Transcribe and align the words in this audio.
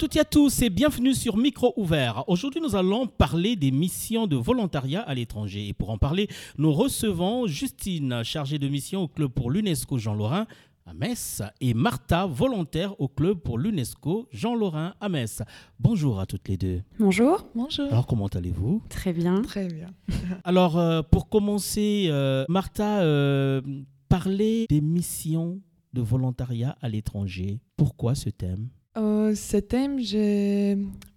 toutes 0.00 0.16
et 0.16 0.20
à 0.20 0.24
tous 0.24 0.62
et 0.62 0.70
bienvenue 0.70 1.12
sur 1.12 1.36
Micro 1.36 1.74
Ouvert. 1.76 2.24
Aujourd'hui, 2.26 2.62
nous 2.62 2.74
allons 2.74 3.06
parler 3.06 3.54
des 3.54 3.70
missions 3.70 4.26
de 4.26 4.34
volontariat 4.34 5.02
à 5.02 5.12
l'étranger. 5.12 5.68
Et 5.68 5.74
pour 5.74 5.90
en 5.90 5.98
parler, 5.98 6.26
nous 6.56 6.72
recevons 6.72 7.46
Justine, 7.46 8.22
chargée 8.24 8.58
de 8.58 8.66
mission 8.66 9.02
au 9.02 9.08
club 9.08 9.30
pour 9.30 9.50
l'UNESCO 9.50 9.98
Jean-Lorrain 9.98 10.46
à 10.86 10.94
Metz 10.94 11.42
et 11.60 11.74
Martha, 11.74 12.24
volontaire 12.24 12.98
au 12.98 13.08
club 13.08 13.40
pour 13.40 13.58
l'UNESCO 13.58 14.26
Jean-Lorrain 14.32 14.94
à 15.02 15.10
Metz. 15.10 15.42
Bonjour 15.78 16.18
à 16.18 16.24
toutes 16.24 16.48
les 16.48 16.56
deux. 16.56 16.80
Bonjour. 16.98 17.44
Bonjour. 17.54 17.88
Alors, 17.88 18.06
comment 18.06 18.28
allez-vous? 18.28 18.82
Très 18.88 19.12
bien. 19.12 19.42
Très 19.42 19.68
bien. 19.68 19.88
Alors, 20.44 20.78
euh, 20.78 21.02
pour 21.02 21.28
commencer, 21.28 22.06
euh, 22.08 22.46
Martha, 22.48 23.02
euh, 23.02 23.60
parler 24.08 24.64
des 24.70 24.80
missions 24.80 25.60
de 25.92 26.00
volontariat 26.00 26.78
à 26.80 26.88
l'étranger. 26.88 27.60
Pourquoi 27.76 28.14
ce 28.14 28.30
thème? 28.30 28.70
Euh, 28.96 29.36
ce 29.36 29.58
thème, 29.58 30.00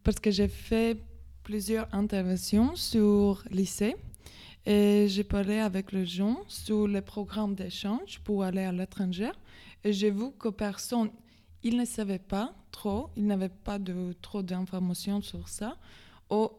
parce 0.04 0.20
que 0.20 0.30
j'ai 0.30 0.48
fait 0.48 0.96
plusieurs 1.44 1.88
interventions 1.92 2.76
sur 2.76 3.44
lycée 3.50 3.96
et 4.64 5.08
j'ai 5.10 5.24
parlé 5.24 5.58
avec 5.58 5.92
les 5.92 6.06
gens 6.06 6.42
sur 6.48 6.88
les 6.88 7.02
programmes 7.02 7.56
d'échange 7.56 8.20
pour 8.24 8.44
aller 8.44 8.62
à 8.62 8.72
l'étranger. 8.72 9.32
Et 9.84 9.92
j'ai 9.92 10.12
vu 10.12 10.32
que 10.38 10.50
personne, 10.50 11.10
ils 11.64 11.76
ne 11.76 11.86
savaient 11.86 12.20
pas 12.20 12.54
trop, 12.72 13.10
ils 13.18 13.26
n'avaient 13.26 13.50
pas 13.50 13.80
de, 13.80 14.14
trop 14.22 14.44
d'informations 14.44 15.22
sur 15.22 15.50
ça. 15.50 15.76
Ou 16.30 16.50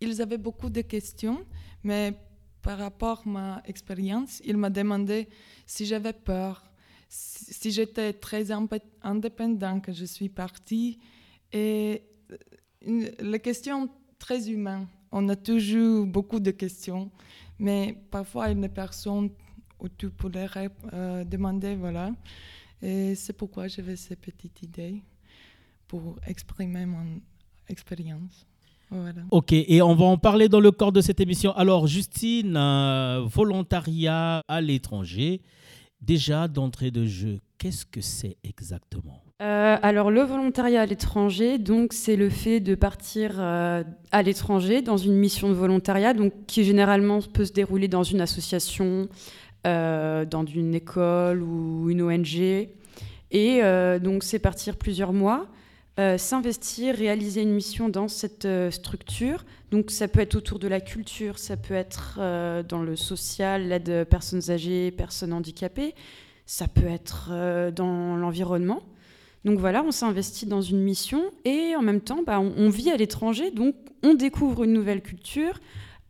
ils 0.00 0.22
avaient 0.22 0.38
beaucoup 0.38 0.70
de 0.70 0.80
questions, 0.80 1.44
mais 1.82 2.14
par 2.62 2.78
rapport 2.78 3.22
à 3.26 3.28
ma 3.28 3.62
expérience, 3.66 4.40
ils 4.46 4.56
m'ont 4.56 4.70
demandé 4.70 5.28
si 5.66 5.84
j'avais 5.84 6.14
peur, 6.14 6.64
si 7.14 7.70
j'étais 7.70 8.12
très 8.12 8.50
indépendant 9.02 9.80
que 9.80 9.92
je 9.92 10.04
suis 10.04 10.28
partie. 10.28 10.98
Et 11.52 12.02
euh, 12.32 12.36
une, 12.84 13.10
les 13.20 13.40
questions 13.40 13.88
très 14.18 14.50
humaines, 14.50 14.86
on 15.12 15.28
a 15.28 15.36
toujours 15.36 16.06
beaucoup 16.06 16.40
de 16.40 16.50
questions, 16.50 17.10
mais 17.58 17.96
parfois 18.10 18.52
des 18.52 18.68
personnes 18.68 19.30
où 19.80 19.88
tu 19.88 20.08
rép- 20.08 20.70
euh, 20.92 21.24
demander, 21.24 21.76
voilà. 21.76 22.12
Et 22.82 23.14
c'est 23.14 23.32
pourquoi 23.32 23.68
j'avais 23.68 23.96
cette 23.96 24.20
petite 24.20 24.62
idée 24.62 25.02
pour 25.86 26.16
exprimer 26.26 26.84
mon 26.86 27.20
expérience. 27.68 28.46
Voilà. 28.90 29.22
Ok, 29.30 29.52
et 29.52 29.80
on 29.82 29.94
va 29.94 30.04
en 30.04 30.18
parler 30.18 30.48
dans 30.48 30.60
le 30.60 30.70
corps 30.70 30.92
de 30.92 31.00
cette 31.00 31.20
émission. 31.20 31.52
Alors, 31.52 31.86
Justine, 31.86 32.56
euh, 32.56 33.22
volontariat 33.26 34.42
à 34.46 34.60
l'étranger. 34.60 35.40
Déjà, 36.06 36.48
d'entrée 36.48 36.90
de 36.90 37.06
jeu, 37.06 37.40
qu'est-ce 37.56 37.86
que 37.86 38.02
c'est 38.02 38.36
exactement? 38.44 39.22
Euh, 39.40 39.76
alors 39.80 40.10
le 40.10 40.20
volontariat 40.20 40.82
à 40.82 40.86
l'étranger, 40.86 41.56
donc 41.56 41.94
c'est 41.94 42.16
le 42.16 42.28
fait 42.28 42.60
de 42.60 42.74
partir 42.74 43.36
euh, 43.38 43.82
à 44.12 44.22
l'étranger 44.22 44.82
dans 44.82 44.98
une 44.98 45.14
mission 45.14 45.48
de 45.48 45.54
volontariat, 45.54 46.12
donc 46.12 46.34
qui 46.46 46.62
généralement 46.62 47.20
peut 47.22 47.46
se 47.46 47.54
dérouler 47.54 47.88
dans 47.88 48.02
une 48.02 48.20
association, 48.20 49.08
euh, 49.66 50.26
dans 50.26 50.44
une 50.44 50.74
école 50.74 51.42
ou 51.42 51.88
une 51.88 52.02
ONG. 52.02 52.68
Et 53.30 53.62
donc 54.00 54.22
c'est 54.22 54.38
partir 54.38 54.76
plusieurs 54.76 55.12
mois, 55.12 55.48
euh, 56.00 56.18
s'investir, 56.18 56.96
réaliser 56.96 57.42
une 57.42 57.52
mission 57.52 57.88
dans 57.88 58.08
cette 58.08 58.46
euh, 58.46 58.72
structure. 58.72 59.44
Donc 59.70 59.92
ça 59.92 60.08
peut 60.08 60.18
être 60.18 60.34
autour 60.34 60.58
de 60.58 60.66
la 60.66 60.80
culture, 60.80 61.38
ça 61.38 61.56
peut 61.56 61.74
être 61.74 62.16
euh, 62.18 62.64
dans 62.64 62.82
le 62.82 62.96
social, 62.96 63.68
l'aide 63.68 64.04
personnes 64.10 64.50
âgées, 64.50 64.90
personnes 64.90 65.32
handicapées, 65.32 65.94
ça 66.46 66.66
peut 66.66 66.86
être 66.86 67.30
dans 67.70 68.16
l'environnement. 68.16 68.82
Donc 69.44 69.60
voilà, 69.60 69.84
on 69.84 69.92
s'investit 69.92 70.46
dans 70.46 70.62
une 70.62 70.80
mission 70.80 71.22
et 71.44 71.76
en 71.76 71.82
même 71.82 72.00
temps, 72.00 72.22
bah, 72.26 72.40
on, 72.40 72.68
vit 72.70 72.90
à 72.90 72.96
l'étranger, 72.96 73.50
donc 73.50 73.76
on 74.02 74.14
découvre 74.14 74.64
une 74.64 74.72
nouvelle 74.72 75.00
culture, 75.00 75.60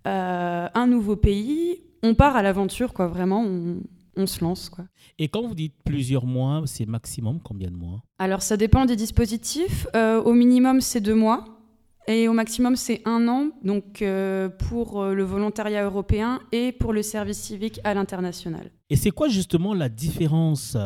un 0.05 0.87
nouveau 0.87 1.17
pays, 1.17 1.83
on 2.03 2.15
part 2.15 2.37
à 2.37 2.43
l'aventure, 2.43 2.93
quoi. 2.93 3.07
Vraiment, 3.07 3.47
on 4.17 4.27
se 4.27 4.43
lance, 4.43 4.69
quoi. 4.69 4.85
Et 5.19 5.29
quand 5.29 5.43
vous 5.43 5.55
dites 5.55 5.75
plusieurs 5.85 6.27
mois, 6.27 6.63
c'est 6.67 6.87
maximum 6.87 7.41
combien 7.41 7.71
de 7.71 7.77
mois? 7.77 8.03
Alors 8.19 8.43
ça 8.43 8.57
dépend 8.57 8.85
des 8.85 8.97
dispositifs. 8.97 9.87
Euh, 9.95 10.23
au 10.23 10.33
minimum, 10.33 10.81
c'est 10.81 11.01
deux 11.01 11.15
mois. 11.15 11.45
Et 12.07 12.29
au 12.29 12.35
maximum, 12.35 12.77
c'est 12.77 13.01
un 13.07 13.29
an, 13.29 13.51
donc 13.63 14.03
euh, 14.03 14.51
pour 14.51 15.01
euh, 15.01 15.15
le 15.15 15.23
volontariat 15.25 15.85
européen 15.85 16.39
et 16.53 16.71
pour 16.71 16.93
le 16.93 17.03
service 17.03 17.39
civique 17.39 17.81
à 17.83 17.95
l'international. 17.95 18.71
Et 18.91 18.97
c'est 18.97 19.11
quoi 19.11 19.29
justement 19.29 19.73
la 19.73 19.89
différence 19.89 20.77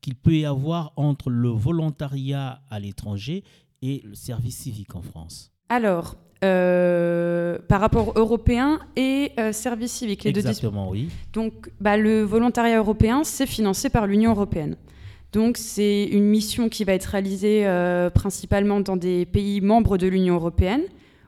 qu'il 0.00 0.14
peut 0.14 0.36
y 0.36 0.44
avoir 0.44 0.92
entre 0.94 1.30
le 1.30 1.48
volontariat 1.48 2.62
à 2.70 2.78
l'étranger 2.78 3.42
et 3.82 4.02
le 4.04 4.14
service 4.14 4.56
civique 4.58 4.94
en 4.94 5.02
France? 5.02 5.50
Alors, 5.68 6.16
euh, 6.44 7.58
par 7.66 7.80
rapport 7.80 8.12
européen 8.14 8.78
et 8.94 9.32
euh, 9.40 9.52
service 9.52 9.90
civique, 9.90 10.22
les 10.22 10.32
deux 10.32 10.42
oui. 10.88 11.08
Donc, 11.32 11.70
bah, 11.80 11.96
le 11.96 12.22
volontariat 12.22 12.78
européen, 12.78 13.24
c'est 13.24 13.46
financé 13.46 13.90
par 13.90 14.06
l'Union 14.06 14.30
européenne. 14.30 14.76
Donc, 15.32 15.56
c'est 15.56 16.04
une 16.04 16.24
mission 16.24 16.68
qui 16.68 16.84
va 16.84 16.94
être 16.94 17.06
réalisée 17.06 17.66
euh, 17.66 18.08
principalement 18.08 18.78
dans 18.78 18.96
des 18.96 19.26
pays 19.26 19.60
membres 19.60 19.98
de 19.98 20.06
l'Union 20.06 20.36
européenne 20.36 20.82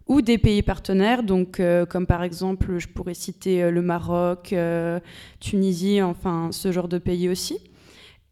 ou 0.06 0.22
des 0.22 0.38
pays 0.38 0.62
partenaires, 0.62 1.22
donc 1.22 1.62
comme 1.88 2.04
par 2.04 2.24
exemple, 2.24 2.78
je 2.78 2.88
pourrais 2.88 3.14
citer 3.14 3.70
le 3.70 3.80
Maroc, 3.80 4.52
Tunisie, 5.38 6.02
enfin 6.02 6.48
ce 6.50 6.72
genre 6.72 6.88
de 6.88 6.98
pays 6.98 7.28
aussi. 7.28 7.58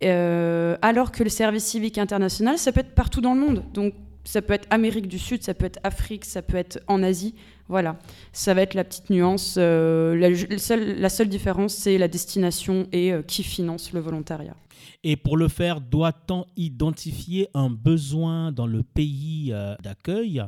Alors 0.02 1.12
que 1.12 1.22
le 1.22 1.28
service 1.28 1.62
civique 1.62 1.96
international, 1.96 2.58
ça 2.58 2.72
peut 2.72 2.80
être 2.80 2.96
partout 2.96 3.20
dans 3.20 3.32
le 3.32 3.38
monde. 3.38 3.62
Donc, 3.74 3.94
ça 4.28 4.42
peut 4.42 4.52
être 4.52 4.66
Amérique 4.68 5.08
du 5.08 5.18
Sud, 5.18 5.42
ça 5.42 5.54
peut 5.54 5.64
être 5.64 5.80
Afrique, 5.84 6.26
ça 6.26 6.42
peut 6.42 6.58
être 6.58 6.82
en 6.86 7.02
Asie. 7.02 7.34
Voilà, 7.66 7.98
ça 8.32 8.52
va 8.52 8.60
être 8.60 8.74
la 8.74 8.84
petite 8.84 9.08
nuance. 9.08 9.56
euh, 9.56 10.14
la, 10.16 10.28
la 10.28 10.58
seule, 10.58 11.00
la 11.00 11.08
seule 11.08 11.28
différence, 11.28 11.72
c'est 11.72 11.96
la 11.96 12.08
destination 12.08 12.86
et 12.92 13.12
euh, 13.12 13.22
qui 13.22 13.42
finance 13.42 13.94
le 13.94 14.00
volontariat. 14.00 14.54
Et 15.02 15.16
pour 15.16 15.38
le 15.38 15.48
faire, 15.48 15.80
doit-on 15.80 16.44
identifier 16.56 17.48
un 17.54 17.70
besoin 17.70 18.52
dans 18.52 18.66
le 18.66 18.82
pays 18.82 19.50
euh, 19.52 19.74
d'accueil 19.82 20.42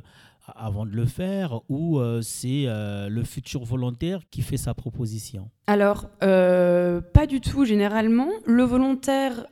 avant 0.55 0.85
de 0.85 0.91
le 0.91 1.07
faire 1.07 1.61
ou 1.71 2.01
c'est 2.23 2.65
le 2.67 3.23
futur 3.23 3.63
volontaire 3.65 4.21
qui 4.33 4.43
fait 4.43 4.57
sa 4.57 4.75
proposition? 4.75 5.49
Alors, 5.69 6.09
pas 6.19 7.27
du 7.29 7.41
tout 7.41 7.65
généralement. 7.65 8.31
Le 8.47 8.65
volontaire, 8.65 9.47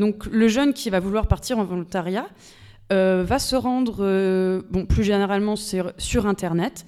donc 0.00 0.26
le 0.26 0.48
jeune 0.48 0.72
qui 0.72 0.90
va 0.90 0.98
vouloir 0.98 1.28
partir 1.28 1.58
en 1.58 1.64
volontariat, 1.64 2.26
va 2.90 3.38
se 3.38 3.56
rendre, 3.56 3.98
euh, 4.00 4.62
bon, 4.70 4.86
plus 4.86 5.04
généralement 5.04 5.56
sur, 5.56 6.26
Internet, 6.26 6.86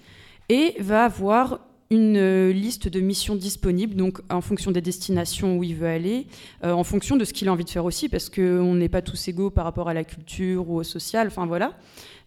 et 0.48 0.74
va 0.80 1.04
avoir 1.04 1.60
une 1.92 2.16
euh, 2.16 2.52
liste 2.52 2.88
de 2.88 3.00
missions 3.00 3.36
disponibles, 3.36 3.94
donc 3.94 4.20
en 4.30 4.40
fonction 4.40 4.70
des 4.70 4.80
destinations 4.80 5.58
où 5.58 5.62
il 5.62 5.74
veut 5.74 5.88
aller, 5.88 6.26
euh, 6.64 6.72
en 6.72 6.84
fonction 6.84 7.16
de 7.16 7.24
ce 7.24 7.32
qu'il 7.34 7.48
a 7.48 7.52
envie 7.52 7.64
de 7.64 7.70
faire 7.70 7.84
aussi, 7.84 8.08
parce 8.08 8.30
qu'on 8.30 8.74
n'est 8.74 8.88
pas 8.88 9.02
tous 9.02 9.28
égaux 9.28 9.50
par 9.50 9.64
rapport 9.64 9.88
à 9.88 9.94
la 9.94 10.02
culture 10.02 10.70
ou 10.70 10.76
au 10.78 10.82
social, 10.82 11.26
enfin 11.26 11.46
voilà. 11.46 11.74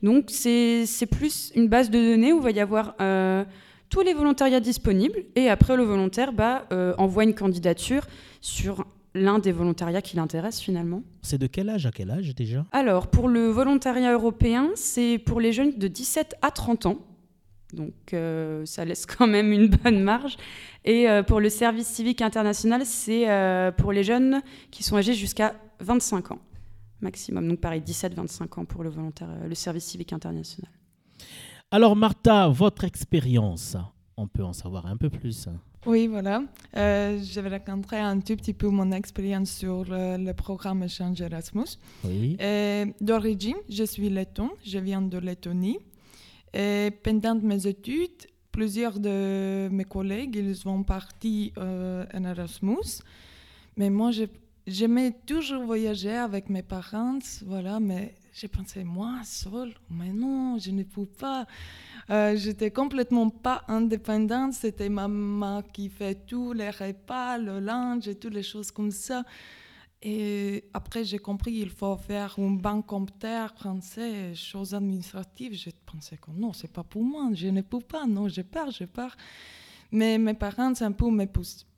Donc 0.04 0.26
c'est 0.30 0.86
plus 1.10 1.52
une 1.56 1.68
base 1.68 1.90
de 1.90 2.00
données 2.00 2.32
où 2.32 2.38
il 2.38 2.44
va 2.44 2.52
y 2.52 2.60
avoir 2.60 2.94
euh, 3.02 3.44
tous 3.90 4.02
les 4.02 4.14
volontariats 4.14 4.60
disponibles, 4.60 5.24
et 5.36 5.50
après 5.50 5.76
le 5.76 5.84
volontaire 5.84 6.32
bah, 6.32 6.66
euh, 6.72 6.94
envoie 7.00 7.24
une 7.24 7.34
candidature 7.34 8.06
sur 8.42 8.86
l'un 9.16 9.40
des 9.40 9.52
volontariats 9.52 10.02
qui 10.02 10.16
l'intéresse 10.16 10.60
finalement. 10.60 11.02
C'est 11.22 11.40
de 11.40 11.48
quel 11.48 11.70
âge 11.70 11.86
à 11.86 11.92
quel 11.92 12.12
âge 12.12 12.36
déjà? 12.36 12.66
Alors, 12.72 13.08
pour 13.08 13.28
le 13.28 13.48
volontariat 13.48 14.14
européen, 14.14 14.70
c'est 14.76 15.18
pour 15.18 15.40
les 15.40 15.54
jeunes 15.54 15.78
de 15.78 15.88
17 15.88 16.36
à 16.42 16.52
30 16.52 16.86
ans. 16.86 16.98
Donc, 17.74 18.14
euh, 18.14 18.66
ça 18.66 18.86
laisse 18.86 19.06
quand 19.06 19.28
même 19.28 19.52
une 19.52 19.70
bonne 19.70 20.02
marge. 20.02 20.38
Et 20.84 21.10
euh, 21.10 21.24
pour 21.24 21.40
le 21.40 21.50
service 21.50 21.88
civique 21.88 22.22
international, 22.22 22.86
c'est 22.86 23.30
euh, 23.30 23.72
pour 23.72 23.92
les 23.92 24.04
jeunes 24.04 24.42
qui 24.70 24.84
sont 24.84 24.98
âgés 24.98 25.14
jusqu'à 25.14 25.56
25 25.80 26.32
ans 26.32 26.40
maximum. 27.02 27.48
Donc, 27.48 27.60
pareil, 27.60 27.82
17-25 27.82 28.60
ans 28.60 28.66
pour 28.66 28.84
le, 28.84 28.90
volontaire, 28.90 29.30
le 29.48 29.56
service 29.56 29.86
civique 29.86 30.12
international. 30.14 30.72
Alors 31.72 31.96
Martha, 31.96 32.48
votre 32.48 32.84
expérience, 32.84 33.76
on 34.18 34.28
peut 34.28 34.44
en 34.44 34.54
savoir 34.54 34.86
un 34.86 34.98
peu 34.98 35.10
plus. 35.10 35.50
Oui, 35.86 36.08
voilà. 36.08 36.44
Euh, 36.76 37.20
je 37.22 37.40
vais 37.40 37.50
raconter 37.50 37.98
un 37.98 38.20
tout 38.20 38.36
petit 38.36 38.54
peu 38.54 38.70
mon 38.70 38.92
expérience 38.92 39.52
sur 39.52 39.86
le, 39.86 40.18
le 40.18 40.34
programme 40.34 40.84
Échange 40.84 41.22
Erasmus. 41.22 41.78
Oui. 42.04 42.38
Et 42.40 42.86
D'origine, 43.02 43.58
je 43.70 43.84
suis 43.84 44.10
letton, 44.10 44.50
je 44.66 44.80
viens 44.80 45.02
de 45.02 45.18
Lettonie. 45.20 45.78
Et 46.54 46.90
pendant 47.04 47.36
mes 47.36 47.68
études, 47.68 48.28
plusieurs 48.52 49.00
de 49.00 49.68
mes 49.72 49.84
collègues, 49.84 50.38
ils 50.38 50.56
sont 50.56 50.84
partis 50.84 51.54
euh, 51.58 52.06
en 52.14 52.24
Erasmus. 52.24 53.04
Mais 53.78 53.90
moi, 53.90 54.12
j'aimais 54.66 55.14
toujours 55.26 55.66
voyager 55.66 56.16
avec 56.16 56.50
mes 56.50 56.64
parents, 56.64 57.20
voilà, 57.46 57.80
mais 57.80 58.16
j'ai 58.36 58.50
pensé, 58.50 58.84
moi, 58.84 59.22
seule, 59.24 59.74
mais 59.90 60.12
non, 60.12 60.58
je 60.60 60.72
ne 60.72 60.84
peux 60.84 61.06
pas. 61.06 61.48
Euh, 62.10 62.36
J'étais 62.36 62.70
complètement 62.70 63.30
pas 63.30 63.64
indépendante, 63.70 64.52
c'était 64.52 64.90
ma 64.90 65.08
maman 65.08 65.62
qui 65.62 65.88
fait 65.88 66.26
tous 66.26 66.52
les 66.52 66.70
repas, 66.70 67.38
le 67.38 67.62
lunch 67.62 68.08
et 68.08 68.16
toutes 68.16 68.34
les 68.34 68.44
choses 68.44 68.72
comme 68.72 68.92
ça. 68.92 69.24
Et 70.02 70.66
après, 70.74 71.06
j'ai 71.06 71.18
compris 71.18 71.54
qu'il 71.54 71.70
faut 71.70 71.96
faire 71.96 72.36
un 72.38 72.52
bancompteur 72.52 73.54
français, 73.56 74.36
choses 74.36 74.76
administratives. 74.76 75.54
J'ai 75.54 75.72
pensé 75.86 76.18
que 76.18 76.30
non, 76.32 76.52
c'est 76.52 76.72
pas 76.72 76.84
pour 76.84 77.04
moi, 77.04 77.30
je 77.32 77.48
ne 77.48 77.62
peux 77.62 77.80
pas, 77.80 78.06
non, 78.06 78.28
je 78.28 78.42
pars, 78.42 78.70
je 78.70 78.84
pars. 78.84 79.16
Mais 79.92 80.18
mes 80.18 80.34
parents, 80.34 80.74
un 80.82 80.92
peu 80.92 81.10
me 81.10 81.26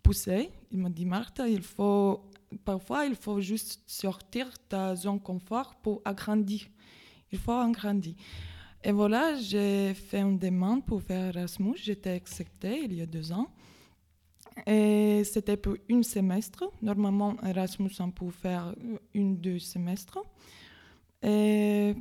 poussaient. 0.02 0.50
Ils 0.72 0.80
m'ont 0.80 0.90
dit, 0.90 1.06
Martha, 1.06 1.48
il 1.48 1.62
faut, 1.62 2.24
parfois, 2.64 3.06
il 3.06 3.16
faut 3.16 3.40
juste 3.42 3.82
sortir 3.88 4.48
de 4.48 4.54
ta 4.70 4.96
zone 4.96 5.20
confort 5.20 5.76
pour 5.76 6.02
agrandir. 6.06 6.62
Il 7.32 7.40
faut 7.40 7.52
agrandir. 7.52 8.16
Et 8.84 8.92
voilà, 8.92 9.36
j'ai 9.36 9.94
fait 9.94 10.22
une 10.22 10.38
demande 10.38 10.86
pour 10.86 11.02
faire 11.02 11.36
Erasmus. 11.36 11.76
J'étais 11.76 12.12
acceptée 12.12 12.82
il 12.84 12.94
y 12.94 13.02
a 13.02 13.06
deux 13.06 13.32
ans. 13.32 13.50
Et 14.66 15.24
c'était 15.24 15.58
pour 15.58 15.76
un 15.90 16.04
semestre. 16.04 16.72
Normalement, 16.82 17.36
Erasmus, 17.44 17.92
on 18.00 18.12
peut 18.12 18.32
faire 18.32 18.74
une, 19.14 19.38
deux 19.38 19.60
semestres. 19.60 20.20
Et 21.22 21.96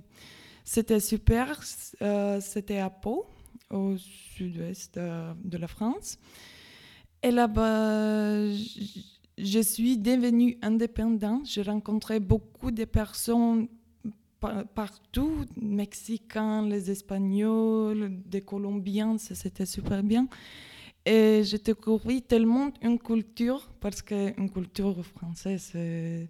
c'était 0.65 1.01
super. 1.01 1.61
Euh, 2.03 2.41
c'était 2.41 2.79
à 2.79 2.91
Pau, 2.91 3.27
au 3.71 3.97
sud-ouest 3.97 4.97
euh, 4.97 5.35
de 5.45 5.59
la 5.59 5.67
France. 5.67 6.19
Et 7.23 7.31
là-bas, 7.31 8.47
je 9.39 9.61
suis 9.61 9.99
devenue 9.99 10.59
indépendante. 10.63 11.47
J'ai 11.47 11.63
rencontré 11.63 12.21
beaucoup 12.21 12.71
de 12.71 12.85
personnes 12.85 13.69
partout, 14.75 15.45
Mexicains, 15.61 16.67
les 16.69 16.91
Espagnols, 16.91 18.11
des 18.27 18.43
Colombiens, 18.43 19.17
c'était 19.19 19.67
super 19.67 20.03
bien. 20.03 20.29
Et 21.05 21.43
j'ai 21.45 21.59
découvert 21.59 22.21
tellement 22.27 22.71
une 22.83 22.99
culture, 22.99 23.69
parce 23.81 24.03
qu'une 24.03 24.51
culture 24.51 25.05
française, 25.05 25.71
c'est 25.73 26.29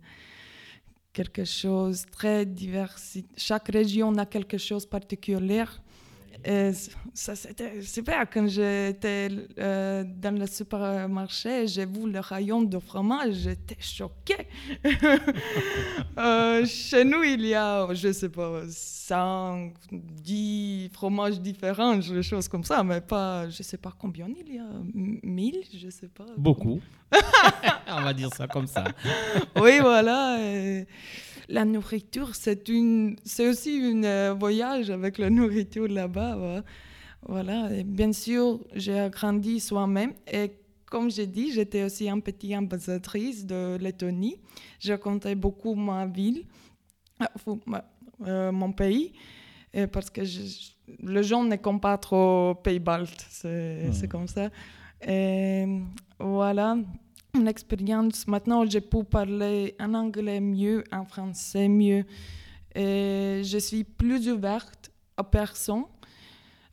quelque 1.12 1.44
chose 1.44 2.04
de 2.04 2.10
très 2.10 2.46
divers. 2.46 2.96
Chaque 3.36 3.68
région 3.68 4.16
a 4.18 4.26
quelque 4.26 4.58
chose 4.58 4.84
de 4.84 4.90
particulier. 4.90 5.64
Et 6.44 6.72
ça, 7.14 7.34
c'était 7.34 7.82
super. 7.82 8.28
Quand 8.30 8.46
j'étais 8.46 9.28
euh, 9.58 10.04
dans 10.04 10.38
le 10.38 10.46
supermarché, 10.46 11.66
j'ai 11.66 11.86
vu 11.86 12.10
le 12.10 12.20
rayon 12.20 12.62
de 12.62 12.78
fromage, 12.78 13.34
j'étais 13.34 13.76
choquée. 13.80 14.46
euh, 16.18 16.64
chez 16.66 17.04
nous, 17.04 17.22
il 17.22 17.46
y 17.46 17.54
a, 17.54 17.92
je 17.92 18.12
sais 18.12 18.28
pas, 18.28 18.62
5, 18.68 19.72
10 19.90 20.90
fromages 20.92 21.40
différents, 21.40 21.96
des 21.96 22.22
choses 22.22 22.48
comme 22.48 22.64
ça, 22.64 22.82
mais 22.82 23.00
pas, 23.00 23.48
je 23.48 23.62
sais 23.62 23.78
pas 23.78 23.92
combien 23.98 24.28
il 24.28 24.54
y 24.54 24.58
a, 24.58 24.68
1000, 24.94 25.62
je 25.74 25.88
sais 25.90 26.08
pas. 26.08 26.26
Beaucoup. 26.36 26.80
On 27.88 28.02
va 28.02 28.12
dire 28.12 28.32
ça 28.34 28.46
comme 28.46 28.66
ça. 28.66 28.84
oui, 29.60 29.78
voilà. 29.80 30.38
Et 30.40 30.86
la 31.48 31.64
nourriture, 31.64 32.34
c'est 32.34 32.68
une, 32.68 33.16
c'est 33.24 33.48
aussi 33.48 33.80
un 33.82 34.04
euh, 34.04 34.34
voyage 34.38 34.90
avec 34.90 35.18
la 35.18 35.30
nourriture 35.30 35.88
là-bas. 35.88 36.62
Voilà. 37.22 37.72
Et 37.74 37.84
bien 37.84 38.12
sûr, 38.12 38.60
j'ai 38.74 39.08
grandi 39.10 39.60
soi-même 39.60 40.12
et 40.32 40.52
comme 40.86 41.10
j'ai 41.10 41.26
dit, 41.26 41.52
j'étais 41.52 41.82
aussi 41.82 42.08
un 42.08 42.20
petit 42.20 42.56
ambassadrice 42.56 43.44
de 43.44 43.76
Lettonie. 43.76 44.36
Je 44.78 44.94
comptais 44.94 45.34
beaucoup 45.34 45.74
ma 45.74 46.06
ville, 46.06 46.44
euh, 47.20 47.56
euh, 48.26 48.52
mon 48.52 48.72
pays, 48.72 49.12
et 49.74 49.86
parce 49.86 50.08
que 50.08 50.24
je, 50.24 50.40
les 51.00 51.22
gens 51.24 51.42
ne 51.42 51.56
comptent 51.56 51.82
pas 51.82 51.98
trop 51.98 52.54
pays 52.54 52.78
baltes, 52.78 53.26
c'est, 53.28 53.92
c'est 53.92 54.08
comme 54.08 54.28
ça. 54.28 54.48
Et 55.06 55.66
voilà 56.18 56.76
une 57.38 57.48
expérience. 57.48 58.26
Maintenant, 58.26 58.68
je 58.68 58.78
peux 58.78 59.04
parler 59.04 59.74
en 59.78 59.94
anglais 59.94 60.40
mieux, 60.40 60.84
en 60.92 61.04
français 61.04 61.68
mieux. 61.68 62.04
Je 62.74 63.58
suis 63.60 63.84
plus 63.84 64.28
ouverte 64.28 64.90
aux 65.18 65.24
personnes. 65.24 65.84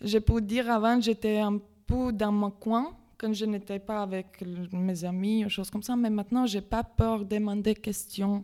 Je 0.01 0.17
peux 0.17 0.41
dire 0.41 0.69
avant, 0.69 0.99
j'étais 0.99 1.39
un 1.39 1.59
peu 1.87 2.11
dans 2.11 2.31
mon 2.31 2.51
coin 2.51 2.97
quand 3.17 3.31
je 3.31 3.45
n'étais 3.45 3.79
pas 3.79 4.01
avec 4.01 4.43
mes 4.73 5.05
amis 5.05 5.45
ou 5.45 5.49
choses 5.49 5.69
comme 5.69 5.83
ça. 5.83 5.95
Mais 5.95 6.09
maintenant, 6.09 6.45
j'ai 6.45 6.61
pas 6.61 6.83
peur 6.83 7.19
de 7.19 7.35
demander 7.35 7.73
des 7.73 7.79
questions. 7.79 8.43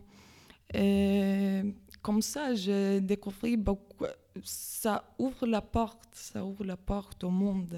Comme 2.02 2.22
ça, 2.22 2.54
j'ai 2.54 3.00
découvert 3.00 3.58
beaucoup. 3.58 4.06
Ça 4.42 5.04
ouvre 5.18 5.46
la 5.46 5.60
porte, 5.60 6.08
ça 6.12 6.42
ouvre 6.44 6.64
la 6.64 6.76
porte 6.76 7.24
au 7.24 7.30
monde. 7.30 7.76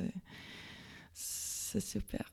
C'est 1.13 1.81
super. 1.81 2.31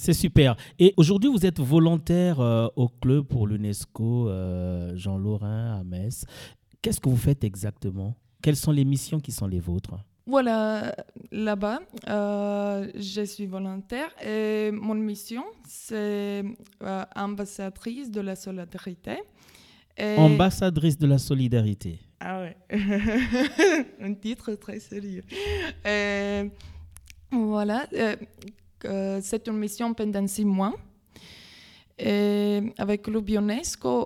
C'est 0.00 0.12
super. 0.12 0.56
Et 0.78 0.94
aujourd'hui, 0.96 1.28
vous 1.28 1.44
êtes 1.44 1.58
volontaire 1.58 2.38
euh, 2.38 2.68
au 2.76 2.88
club 2.88 3.26
pour 3.26 3.48
l'UNESCO 3.48 4.28
euh, 4.28 4.92
Jean 4.94 5.18
Lorrain 5.18 5.80
à 5.80 5.82
Metz. 5.82 6.24
Qu'est-ce 6.80 7.00
que 7.00 7.08
vous 7.08 7.16
faites 7.16 7.42
exactement? 7.42 8.14
Quelles 8.40 8.54
sont 8.54 8.70
les 8.70 8.84
missions 8.84 9.18
qui 9.18 9.32
sont 9.32 9.48
les 9.48 9.58
vôtres? 9.58 9.98
Voilà, 10.24 10.94
là-bas, 11.32 11.80
euh, 12.08 12.86
je 12.94 13.22
suis 13.24 13.46
volontaire 13.46 14.10
et 14.24 14.70
mon 14.70 14.94
mission, 14.94 15.42
c'est 15.66 16.44
ambassadrice 17.16 18.08
de 18.12 18.20
la 18.20 18.36
solidarité. 18.36 19.16
Ambassadrice 20.00 20.96
de 20.96 21.08
la 21.08 21.18
solidarité. 21.18 21.98
Ah 22.20 22.42
ouais, 22.42 22.56
un 24.00 24.14
titre 24.14 24.54
très 24.54 24.78
sérieux. 24.78 25.24
voilà, 27.32 27.84
c'est 28.82 29.48
une 29.48 29.58
mission 29.58 29.94
pendant 29.94 30.26
six 30.26 30.44
mois. 30.44 30.74
Et 31.98 32.72
avec 32.78 33.08
le 33.08 33.20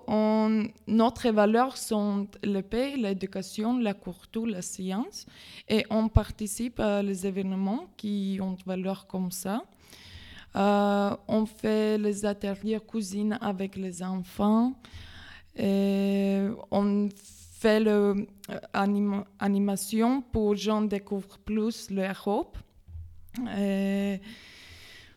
on, 0.07 0.65
notre 0.87 1.29
valeurs 1.31 1.77
sont 1.77 2.27
la 2.43 2.63
paix, 2.63 2.97
l'éducation, 2.97 3.79
la 3.79 3.93
culture, 3.93 4.47
la 4.47 4.63
science. 4.63 5.27
Et 5.69 5.85
on 5.91 6.09
participe 6.09 6.81
à 6.81 7.03
les 7.03 7.27
événements 7.27 7.89
qui 7.99 8.39
ont 8.41 8.57
valeur 8.65 9.07
comme 9.07 9.31
ça. 9.31 9.63
Euh, 10.57 11.17
on 11.29 11.45
fait 11.45 11.99
les 11.99 12.25
ateliers 12.25 12.81
cuisine 12.81 13.39
avec 13.41 13.77
les 13.77 14.03
enfants. 14.03 14.73
On 15.59 17.09
fait 17.61 17.81
l'animation 18.75 20.17
euh, 20.19 20.21
pour 20.33 20.51
que 20.51 20.57
les 20.57 20.63
gens 20.63 20.81
découvrent 20.83 21.39
plus 21.39 21.91
l'Europe. 21.91 22.57
Et 23.59 24.21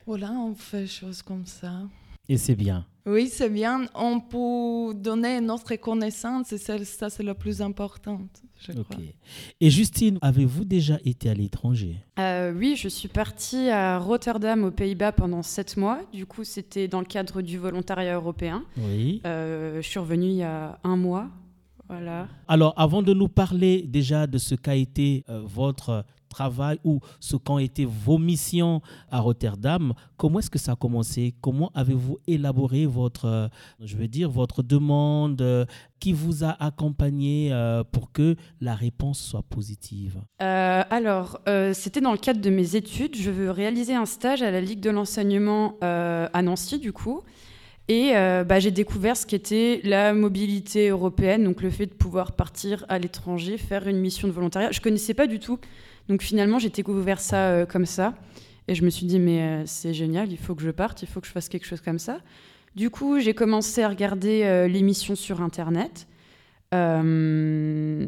voilà, 0.05 0.31
on 0.31 0.53
fait 0.53 0.81
des 0.81 0.87
choses 0.87 1.21
comme 1.21 1.45
ça. 1.45 1.81
Et 2.27 2.37
c'est 2.37 2.55
bien. 2.55 2.85
Oui, 3.05 3.27
c'est 3.27 3.49
bien. 3.51 3.85
On 3.93 4.19
peut 4.19 4.95
donner 4.95 5.39
notre 5.39 5.75
connaissance 5.75 6.51
et 6.53 6.57
ça, 6.57 7.09
c'est 7.09 7.21
le 7.21 7.35
plus 7.35 7.61
important, 7.61 8.21
je 8.59 8.71
crois. 8.71 8.97
Et 9.61 9.69
Justine, 9.69 10.17
avez-vous 10.23 10.65
déjà 10.65 10.97
été 11.05 11.29
à 11.29 11.35
l'étranger? 11.35 11.97
Euh, 12.17 12.51
Oui, 12.51 12.75
je 12.75 12.87
suis 12.87 13.07
partie 13.07 13.69
à 13.69 13.99
Rotterdam, 13.99 14.63
aux 14.63 14.71
Pays-Bas, 14.71 15.11
pendant 15.11 15.43
sept 15.43 15.77
mois. 15.77 15.99
Du 16.11 16.25
coup, 16.25 16.43
c'était 16.43 16.87
dans 16.87 16.99
le 16.99 17.05
cadre 17.05 17.43
du 17.43 17.59
volontariat 17.59 18.15
européen. 18.15 18.63
Oui. 18.77 19.21
Euh, 19.27 19.79
je 19.83 19.87
suis 19.87 19.99
revenue 19.99 20.29
il 20.29 20.37
y 20.37 20.43
a 20.43 20.79
un 20.83 20.95
mois. 20.95 21.29
Voilà. 21.87 22.27
Alors, 22.47 22.73
avant 22.75 23.03
de 23.03 23.13
nous 23.13 23.27
parler 23.27 23.83
déjà 23.83 24.25
de 24.25 24.39
ce 24.39 24.55
qu'a 24.55 24.73
été 24.75 25.23
euh, 25.29 25.41
votre 25.45 26.03
travail 26.35 26.79
ou 26.83 26.99
ce 27.21 27.37
qu'ont 27.37 27.59
été 27.59 27.85
vos 27.85 28.17
missions 28.17 28.81
à 29.09 29.19
Rotterdam. 29.19 29.93
Comment 30.17 30.39
est-ce 30.39 30.49
que 30.49 30.59
ça 30.59 30.73
a 30.73 30.75
commencé? 30.75 31.33
Comment 31.39 31.71
avez-vous 31.73 32.17
élaboré 32.27 32.85
votre, 32.85 33.25
euh, 33.25 33.47
je 33.79 33.95
veux 33.95 34.09
dire, 34.09 34.29
votre 34.29 34.61
demande 34.61 35.41
euh, 35.41 35.65
Qui 35.99 36.11
vous 36.11 36.43
a 36.43 36.51
accompagné 36.61 37.49
euh, 37.51 37.83
pour 37.89 38.11
que 38.11 38.35
la 38.59 38.75
réponse 38.75 39.19
soit 39.19 39.43
positive? 39.43 40.19
Alors, 40.39 41.39
c'était 41.73 42.01
dans 42.01 42.11
le 42.11 42.17
cadre 42.17 42.41
de 42.41 42.49
mes 42.49 42.75
études. 42.75 43.15
Je 43.15 43.31
veux 43.31 43.49
réaliser 43.49 43.95
un 43.95 44.05
stage 44.05 44.41
à 44.41 44.51
la 44.51 44.61
Ligue 44.61 44.81
de 44.81 44.89
l'enseignement 44.89 45.75
à 45.81 46.41
Nancy, 46.41 46.79
du 46.79 46.91
coup. 46.91 47.21
Et 47.87 48.11
bah, 48.13 48.59
j'ai 48.59 48.71
découvert 48.71 49.17
ce 49.17 49.25
qu'était 49.25 49.81
la 49.83 50.13
mobilité 50.13 50.89
européenne, 50.89 51.43
donc 51.43 51.61
le 51.61 51.69
fait 51.69 51.87
de 51.87 51.93
pouvoir 51.93 52.33
partir 52.33 52.85
à 52.89 52.99
l'étranger, 52.99 53.57
faire 53.57 53.87
une 53.87 53.99
mission 53.99 54.27
de 54.27 54.33
volontariat. 54.33 54.71
Je 54.71 54.79
ne 54.79 54.83
connaissais 54.83 55.13
pas 55.13 55.27
du 55.27 55.39
tout 55.39 55.59
donc 56.07 56.21
finalement, 56.21 56.59
j'ai 56.59 56.69
découvert 56.69 57.19
ça 57.19 57.49
euh, 57.49 57.65
comme 57.65 57.85
ça. 57.85 58.13
Et 58.67 58.75
je 58.75 58.83
me 58.83 58.89
suis 58.89 59.05
dit, 59.05 59.19
mais 59.19 59.41
euh, 59.41 59.63
c'est 59.65 59.93
génial, 59.93 60.31
il 60.31 60.37
faut 60.37 60.55
que 60.55 60.61
je 60.61 60.71
parte, 60.71 61.03
il 61.03 61.07
faut 61.07 61.21
que 61.21 61.27
je 61.27 61.31
fasse 61.31 61.49
quelque 61.49 61.65
chose 61.65 61.81
comme 61.81 61.99
ça. 61.99 62.19
Du 62.75 62.89
coup, 62.89 63.19
j'ai 63.19 63.33
commencé 63.33 63.83
à 63.83 63.89
regarder 63.89 64.43
euh, 64.43 64.67
l'émission 64.67 65.15
sur 65.15 65.41
Internet. 65.41 66.07
et 66.73 68.07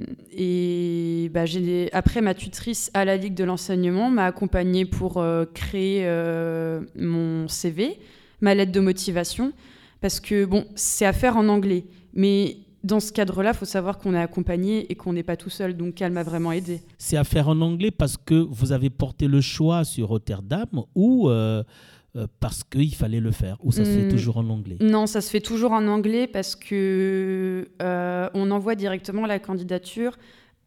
bah, 1.31 1.45
après, 1.93 2.21
ma 2.21 2.33
tutrice 2.33 2.91
à 2.93 3.05
la 3.05 3.15
Ligue 3.15 3.35
de 3.35 3.43
l'enseignement 3.45 4.09
m'a 4.09 4.25
accompagnée 4.25 4.85
pour 4.85 5.23
créer 5.53 6.05
mon 6.95 7.47
CV, 7.47 7.97
ma 8.41 8.55
lettre 8.55 8.73
de 8.73 8.81
motivation, 8.81 9.53
parce 10.01 10.19
que 10.19 10.43
bon, 10.43 10.65
c'est 10.75 11.05
à 11.05 11.13
faire 11.13 11.37
en 11.37 11.47
anglais, 11.47 11.85
mais 12.13 12.57
dans 12.83 12.99
ce 12.99 13.11
cadre-là, 13.11 13.51
il 13.53 13.57
faut 13.57 13.65
savoir 13.65 13.97
qu'on 13.97 14.13
est 14.13 14.21
accompagné 14.21 14.91
et 14.91 14.95
qu'on 14.95 15.13
n'est 15.13 15.23
pas 15.23 15.35
tout 15.37 15.49
seul. 15.49 15.75
Donc, 15.75 16.01
elle 16.01 16.11
m'a 16.11 16.23
vraiment 16.23 16.51
aidé. 16.51 16.81
C'est 16.97 17.17
à 17.17 17.23
faire 17.23 17.49
en 17.49 17.59
anglais 17.61 17.91
parce 17.91 18.17
que 18.17 18.35
vous 18.35 18.71
avez 18.71 18.89
porté 18.89 19.27
le 19.27 19.41
choix 19.41 19.83
sur 19.83 20.07
Rotterdam 20.09 20.67
ou 20.95 21.29
euh, 21.29 21.63
parce 22.39 22.63
qu'il 22.63 22.95
fallait 22.95 23.19
le 23.19 23.31
faire 23.31 23.57
Ou 23.63 23.71
ça 23.71 23.85
se 23.85 23.91
fait 23.91 24.05
Hmm. 24.05 24.09
toujours 24.09 24.37
en 24.37 24.49
anglais? 24.49 24.77
Non, 24.79 25.05
ça 25.05 25.21
se 25.21 25.29
fait 25.29 25.41
toujours 25.41 25.71
en 25.71 25.85
anglais 25.87 26.25
parce 26.27 26.55
que 26.55 27.67
euh, 27.81 28.29
on 28.33 28.49
envoie 28.51 28.75
directement 28.75 29.25
la 29.25 29.39
candidature 29.39 30.17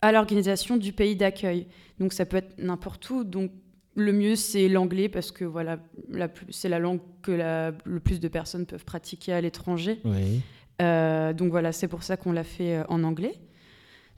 à 0.02 0.12
l'organisation 0.12 0.76
du 0.76 0.92
pays 0.92 1.16
d'accueil. 1.16 1.66
Donc 1.98 2.12
ça 2.12 2.24
peut 2.26 2.36
être 2.38 2.54
n'importe 2.58 3.08
où. 3.10 3.24
Donc 3.24 3.50
le 3.96 4.12
mieux 4.12 4.36
c'est 4.36 4.68
l'anglais 4.68 5.08
parce 5.08 5.32
que 5.32 5.44
voilà, 5.44 5.78
la 6.08 6.28
c'est 6.50 6.68
la 6.68 6.78
langue 6.78 7.00
que 7.22 7.32
la- 7.32 7.72
le 7.84 8.00
plus 8.00 8.20
de 8.20 8.28
personnes 8.28 8.64
peuvent 8.66 8.84
pratiquer 8.84 9.32
à 9.32 9.40
l'étranger. 9.40 10.00
Oui. 10.04 10.40
Euh, 10.80 11.32
donc 11.32 11.50
voilà, 11.50 11.72
c'est 11.72 11.88
pour 11.88 12.02
ça 12.02 12.16
qu'on 12.16 12.32
l'a 12.32 12.44
fait 12.44 12.76
euh, 12.76 12.84
en 12.88 13.04
anglais. 13.04 13.34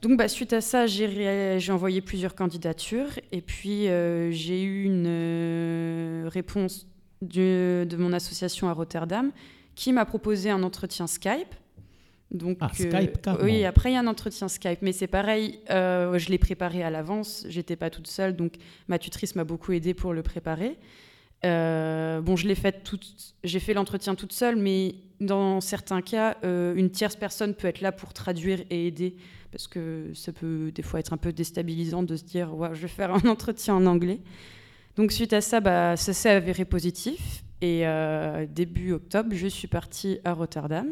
Donc 0.01 0.17
bah, 0.17 0.27
suite 0.27 0.53
à 0.53 0.61
ça, 0.61 0.85
j'ai 0.85 1.71
envoyé 1.71 2.01
plusieurs 2.01 2.35
candidatures 2.35 3.19
et 3.31 3.41
puis 3.41 3.87
euh, 3.87 4.31
j'ai 4.31 4.63
eu 4.63 4.83
une 4.83 6.27
réponse 6.27 6.87
de 7.21 7.95
mon 7.97 8.11
association 8.11 8.67
à 8.67 8.73
Rotterdam 8.73 9.31
qui 9.75 9.93
m'a 9.93 10.05
proposé 10.05 10.49
un 10.49 10.63
entretien 10.63 11.07
Skype. 11.07 11.55
Donc, 12.31 12.57
Ah, 12.61 12.69
Skype, 12.73 13.21
carrément. 13.21 13.43
oui, 13.45 13.63
après 13.63 13.91
il 13.91 13.93
y 13.93 13.95
a 13.95 13.99
un 13.99 14.07
entretien 14.07 14.47
Skype, 14.47 14.79
mais 14.81 14.91
c'est 14.91 15.07
pareil, 15.07 15.59
euh, 15.69 16.17
je 16.17 16.29
l'ai 16.29 16.39
préparé 16.39 16.81
à 16.83 16.89
l'avance, 16.89 17.45
j'étais 17.47 17.75
pas 17.75 17.91
toute 17.91 18.07
seule, 18.07 18.35
donc 18.35 18.53
ma 18.87 18.97
tutrice 18.97 19.35
m'a 19.35 19.43
beaucoup 19.43 19.71
aidée 19.71 19.93
pour 19.93 20.13
le 20.13 20.23
préparer. 20.23 20.77
Euh, 21.45 22.21
bon, 22.21 22.35
je 22.35 22.47
l'ai 22.47 22.55
fait 22.55 22.89
j'ai 23.43 23.59
fait 23.59 23.73
l'entretien 23.73 24.15
toute 24.15 24.31
seule, 24.31 24.55
mais 24.55 24.95
dans 25.19 25.59
certains 25.61 26.01
cas, 26.01 26.37
euh, 26.43 26.73
une 26.75 26.89
tierce 26.89 27.15
personne 27.15 27.53
peut 27.53 27.67
être 27.67 27.81
là 27.81 27.91
pour 27.91 28.13
traduire 28.13 28.61
et 28.69 28.87
aider, 28.87 29.15
parce 29.51 29.67
que 29.67 30.11
ça 30.13 30.31
peut 30.31 30.71
des 30.73 30.83
fois 30.83 30.99
être 30.99 31.11
un 31.11 31.17
peu 31.17 31.33
déstabilisant 31.33 32.03
de 32.03 32.15
se 32.15 32.23
dire, 32.23 32.49
je 32.73 32.81
vais 32.81 32.87
faire 32.87 33.13
un 33.13 33.19
entretien 33.29 33.75
en 33.75 33.85
anglais. 33.85 34.21
Donc 34.95 35.11
suite 35.11 35.33
à 35.33 35.41
ça, 35.41 35.59
bah, 35.59 35.97
ça 35.97 36.13
s'est 36.13 36.29
avéré 36.29 36.65
positif. 36.65 37.43
Et 37.61 37.87
euh, 37.87 38.45
début 38.45 38.91
octobre, 38.91 39.29
je 39.33 39.47
suis 39.47 39.67
partie 39.67 40.19
à 40.25 40.33
Rotterdam 40.33 40.87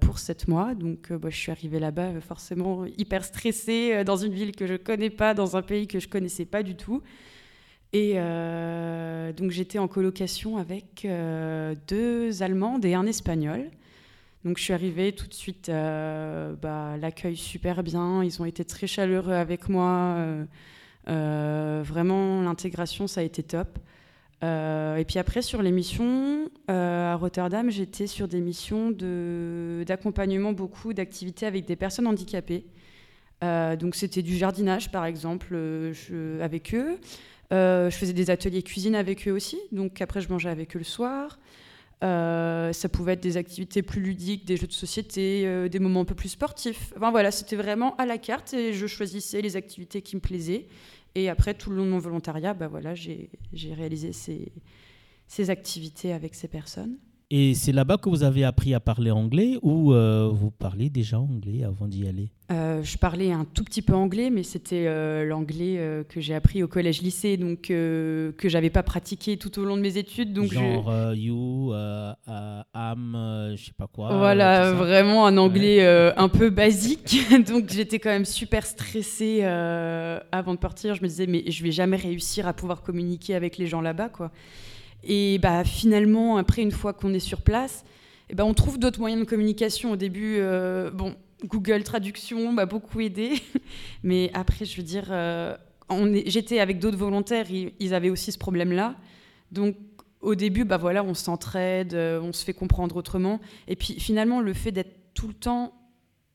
pour 0.00 0.18
sept 0.18 0.48
mois. 0.48 0.74
Donc 0.74 1.10
bah, 1.12 1.30
je 1.30 1.36
suis 1.36 1.50
arrivée 1.50 1.80
là-bas 1.80 2.20
forcément 2.20 2.84
hyper 2.98 3.24
stressée, 3.24 4.04
dans 4.04 4.16
une 4.16 4.34
ville 4.34 4.54
que 4.54 4.66
je 4.66 4.74
connais 4.74 5.10
pas, 5.10 5.34
dans 5.34 5.56
un 5.56 5.62
pays 5.62 5.86
que 5.86 5.98
je 5.98 6.08
connaissais 6.08 6.44
pas 6.44 6.62
du 6.62 6.76
tout. 6.76 7.02
Et 7.94 8.14
euh, 8.16 9.32
donc 9.32 9.52
j'étais 9.52 9.78
en 9.78 9.86
colocation 9.86 10.56
avec 10.56 11.04
euh, 11.04 11.76
deux 11.86 12.42
Allemandes 12.42 12.84
et 12.84 12.94
un 12.94 13.06
Espagnol. 13.06 13.70
Donc 14.44 14.58
je 14.58 14.64
suis 14.64 14.72
arrivée 14.72 15.12
tout 15.12 15.28
de 15.28 15.32
suite, 15.32 15.68
euh, 15.68 16.54
bah, 16.60 16.96
l'accueil 17.00 17.36
super 17.36 17.84
bien, 17.84 18.24
ils 18.24 18.42
ont 18.42 18.46
été 18.46 18.64
très 18.64 18.88
chaleureux 18.88 19.32
avec 19.32 19.68
moi. 19.68 20.18
vraiment, 21.06 22.42
l'intégration, 22.42 23.06
ça 23.06 23.20
a 23.20 23.24
été 23.24 23.44
top. 23.44 23.78
Et 24.42 25.04
puis 25.06 25.18
après, 25.18 25.40
sur 25.40 25.62
les 25.62 25.70
missions, 25.70 26.50
à 26.68 27.14
Rotterdam, 27.14 27.70
j'étais 27.70 28.08
sur 28.08 28.28
des 28.28 28.40
missions 28.40 28.90
d'accompagnement, 29.86 30.52
beaucoup 30.52 30.92
d'activités 30.92 31.46
avec 31.46 31.64
des 31.64 31.76
personnes 31.76 32.08
handicapées. 32.08 32.66
Donc 33.40 33.94
c'était 33.94 34.20
du 34.20 34.36
jardinage, 34.36 34.90
par 34.90 35.06
exemple, 35.06 35.56
avec 36.42 36.74
eux. 36.74 36.98
Euh, 37.52 37.90
je 37.90 37.96
faisais 37.96 38.12
des 38.12 38.30
ateliers 38.30 38.62
cuisine 38.62 38.94
avec 38.94 39.28
eux 39.28 39.32
aussi. 39.32 39.58
Donc 39.72 40.00
après, 40.00 40.20
je 40.20 40.28
mangeais 40.28 40.48
avec 40.48 40.74
eux 40.76 40.78
le 40.78 40.84
soir. 40.84 41.38
Euh, 42.02 42.72
ça 42.72 42.88
pouvait 42.88 43.14
être 43.14 43.22
des 43.22 43.36
activités 43.36 43.82
plus 43.82 44.00
ludiques, 44.00 44.44
des 44.44 44.56
jeux 44.56 44.66
de 44.66 44.72
société, 44.72 45.46
euh, 45.46 45.68
des 45.68 45.78
moments 45.78 46.00
un 46.00 46.04
peu 46.04 46.14
plus 46.14 46.30
sportifs. 46.30 46.92
Enfin 46.96 47.10
voilà, 47.10 47.30
c'était 47.30 47.56
vraiment 47.56 47.96
à 47.96 48.06
la 48.06 48.18
carte 48.18 48.52
et 48.52 48.72
je 48.72 48.86
choisissais 48.86 49.40
les 49.40 49.56
activités 49.56 50.02
qui 50.02 50.16
me 50.16 50.20
plaisaient. 50.20 50.66
Et 51.14 51.28
après, 51.28 51.54
tout 51.54 51.70
le 51.70 51.76
long 51.76 51.84
de 51.84 51.90
mon 51.90 51.98
volontariat, 51.98 52.54
bah 52.54 52.66
voilà, 52.66 52.94
j'ai 52.94 53.28
réalisé 53.72 54.12
ces 54.12 55.50
activités 55.50 56.12
avec 56.12 56.34
ces 56.34 56.48
personnes. 56.48 56.96
Et 57.30 57.54
c'est 57.54 57.72
là-bas 57.72 57.96
que 57.96 58.08
vous 58.08 58.22
avez 58.22 58.44
appris 58.44 58.74
à 58.74 58.80
parler 58.80 59.10
anglais 59.10 59.58
ou 59.62 59.92
euh, 59.92 60.30
vous 60.32 60.50
parlez 60.50 60.90
déjà 60.90 61.18
anglais 61.18 61.64
avant 61.64 61.88
d'y 61.88 62.06
aller? 62.06 62.30
Euh, 62.52 62.82
je 62.82 62.98
parlais 62.98 63.32
un 63.32 63.46
tout 63.46 63.64
petit 63.64 63.80
peu 63.80 63.94
anglais, 63.94 64.28
mais 64.28 64.42
c'était 64.42 64.84
euh, 64.86 65.24
l'anglais 65.24 66.04
que 66.08 66.20
j'ai 66.20 66.34
appris 66.34 66.62
au 66.62 66.68
collège-lycée, 66.68 67.38
donc 67.38 67.62
que 67.62 68.34
j'avais 68.44 68.68
pas 68.68 68.82
pratiqué 68.82 69.38
tout 69.38 69.58
au 69.58 69.64
long 69.64 69.76
de 69.76 69.82
mes 69.82 69.96
études. 69.96 70.34
Donc 70.34 70.52
Genre 70.52 71.14
you, 71.14 71.72
am, 71.72 73.54
je 73.56 73.64
sais 73.64 73.72
pas 73.76 73.86
quoi. 73.86 74.16
Voilà, 74.18 74.72
vraiment 74.72 75.26
un 75.26 75.38
anglais 75.38 75.84
un 75.84 76.28
peu 76.28 76.50
basique. 76.64 77.16
Donc 77.48 77.70
j'étais 77.70 77.98
quand 77.98 78.10
même 78.10 78.26
super 78.26 78.66
stressée 78.66 79.42
avant 79.44 80.52
de 80.52 80.58
partir. 80.58 80.94
Je 80.94 81.02
me 81.02 81.08
disais, 81.08 81.26
mais 81.26 81.50
je 81.50 81.62
vais 81.62 81.72
jamais 81.72 81.96
réussir 81.96 82.46
à 82.46 82.52
pouvoir 82.52 82.82
communiquer 82.82 83.34
avec 83.34 83.56
les 83.56 83.66
gens 83.66 83.80
là-bas, 83.80 84.10
quoi. 84.10 84.30
Et 85.06 85.38
bah 85.38 85.64
finalement, 85.64 86.36
après, 86.36 86.62
une 86.62 86.72
fois 86.72 86.92
qu'on 86.92 87.12
est 87.14 87.20
sur 87.20 87.42
place, 87.42 87.84
eh 88.30 88.34
ben, 88.34 88.44
on 88.44 88.54
trouve 88.54 88.78
d'autres 88.78 89.00
moyens 89.00 89.22
de 89.22 89.28
communication. 89.28 89.92
Au 89.92 89.96
début, 89.96 90.36
euh, 90.38 90.90
bon, 90.90 91.14
Google 91.44 91.82
Traduction 91.82 92.52
m'a 92.52 92.66
beaucoup 92.66 93.00
aidé. 93.00 93.32
Mais 94.02 94.30
après, 94.34 94.64
je 94.64 94.76
veux 94.76 94.82
dire, 94.82 95.08
euh, 95.10 95.56
j'étais 96.26 96.60
avec 96.60 96.78
d'autres 96.78 96.96
volontaires, 96.96 97.50
ils, 97.50 97.72
ils 97.80 97.94
avaient 97.94 98.10
aussi 98.10 98.32
ce 98.32 98.38
problème-là. 98.38 98.96
Donc 99.52 99.76
au 100.24 100.34
début, 100.34 100.64
bah 100.64 100.78
voilà, 100.78 101.04
on 101.04 101.14
s'entraide, 101.14 101.94
euh, 101.94 102.20
on 102.20 102.32
se 102.32 102.44
fait 102.44 102.54
comprendre 102.54 102.96
autrement. 102.96 103.40
Et 103.68 103.76
puis 103.76 104.00
finalement, 104.00 104.40
le 104.40 104.54
fait 104.54 104.72
d'être 104.72 105.12
tout 105.14 105.28
le 105.28 105.34
temps 105.34 105.72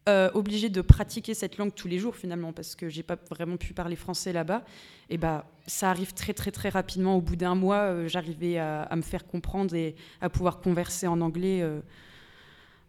euh, 0.10 0.30
obligé 0.34 0.70
de 0.70 0.82
pratiquer 0.82 1.34
cette 1.34 1.58
langue 1.58 1.74
tous 1.74 1.88
les 1.88 2.00
jours, 2.00 2.16
finalement, 2.16 2.54
parce 2.54 2.76
que 2.76 2.90
j'ai 2.90 3.04
pas 3.04 3.18
vraiment 3.30 3.58
pu 3.58 3.74
parler 3.74 3.96
français 3.96 4.34
là-bas, 4.34 4.64
et 5.10 5.18
bah 5.18 5.46
ça 5.68 5.90
arrive 5.90 6.14
très 6.14 6.34
très 6.34 6.52
très 6.52 6.70
rapidement. 6.70 7.16
Au 7.16 7.22
bout 7.22 7.36
d'un 7.36 7.56
mois, 7.56 7.82
euh, 7.82 8.08
j'arrivais 8.08 8.58
à, 8.58 8.90
me 8.96 9.02
faire 9.02 9.26
comprendre 9.26 9.74
et 9.76 9.96
à 10.22 10.30
pouvoir 10.30 10.60
converser 10.60 11.08
en 11.08 11.22
anglais. 11.22 11.62
euh, 11.62 11.82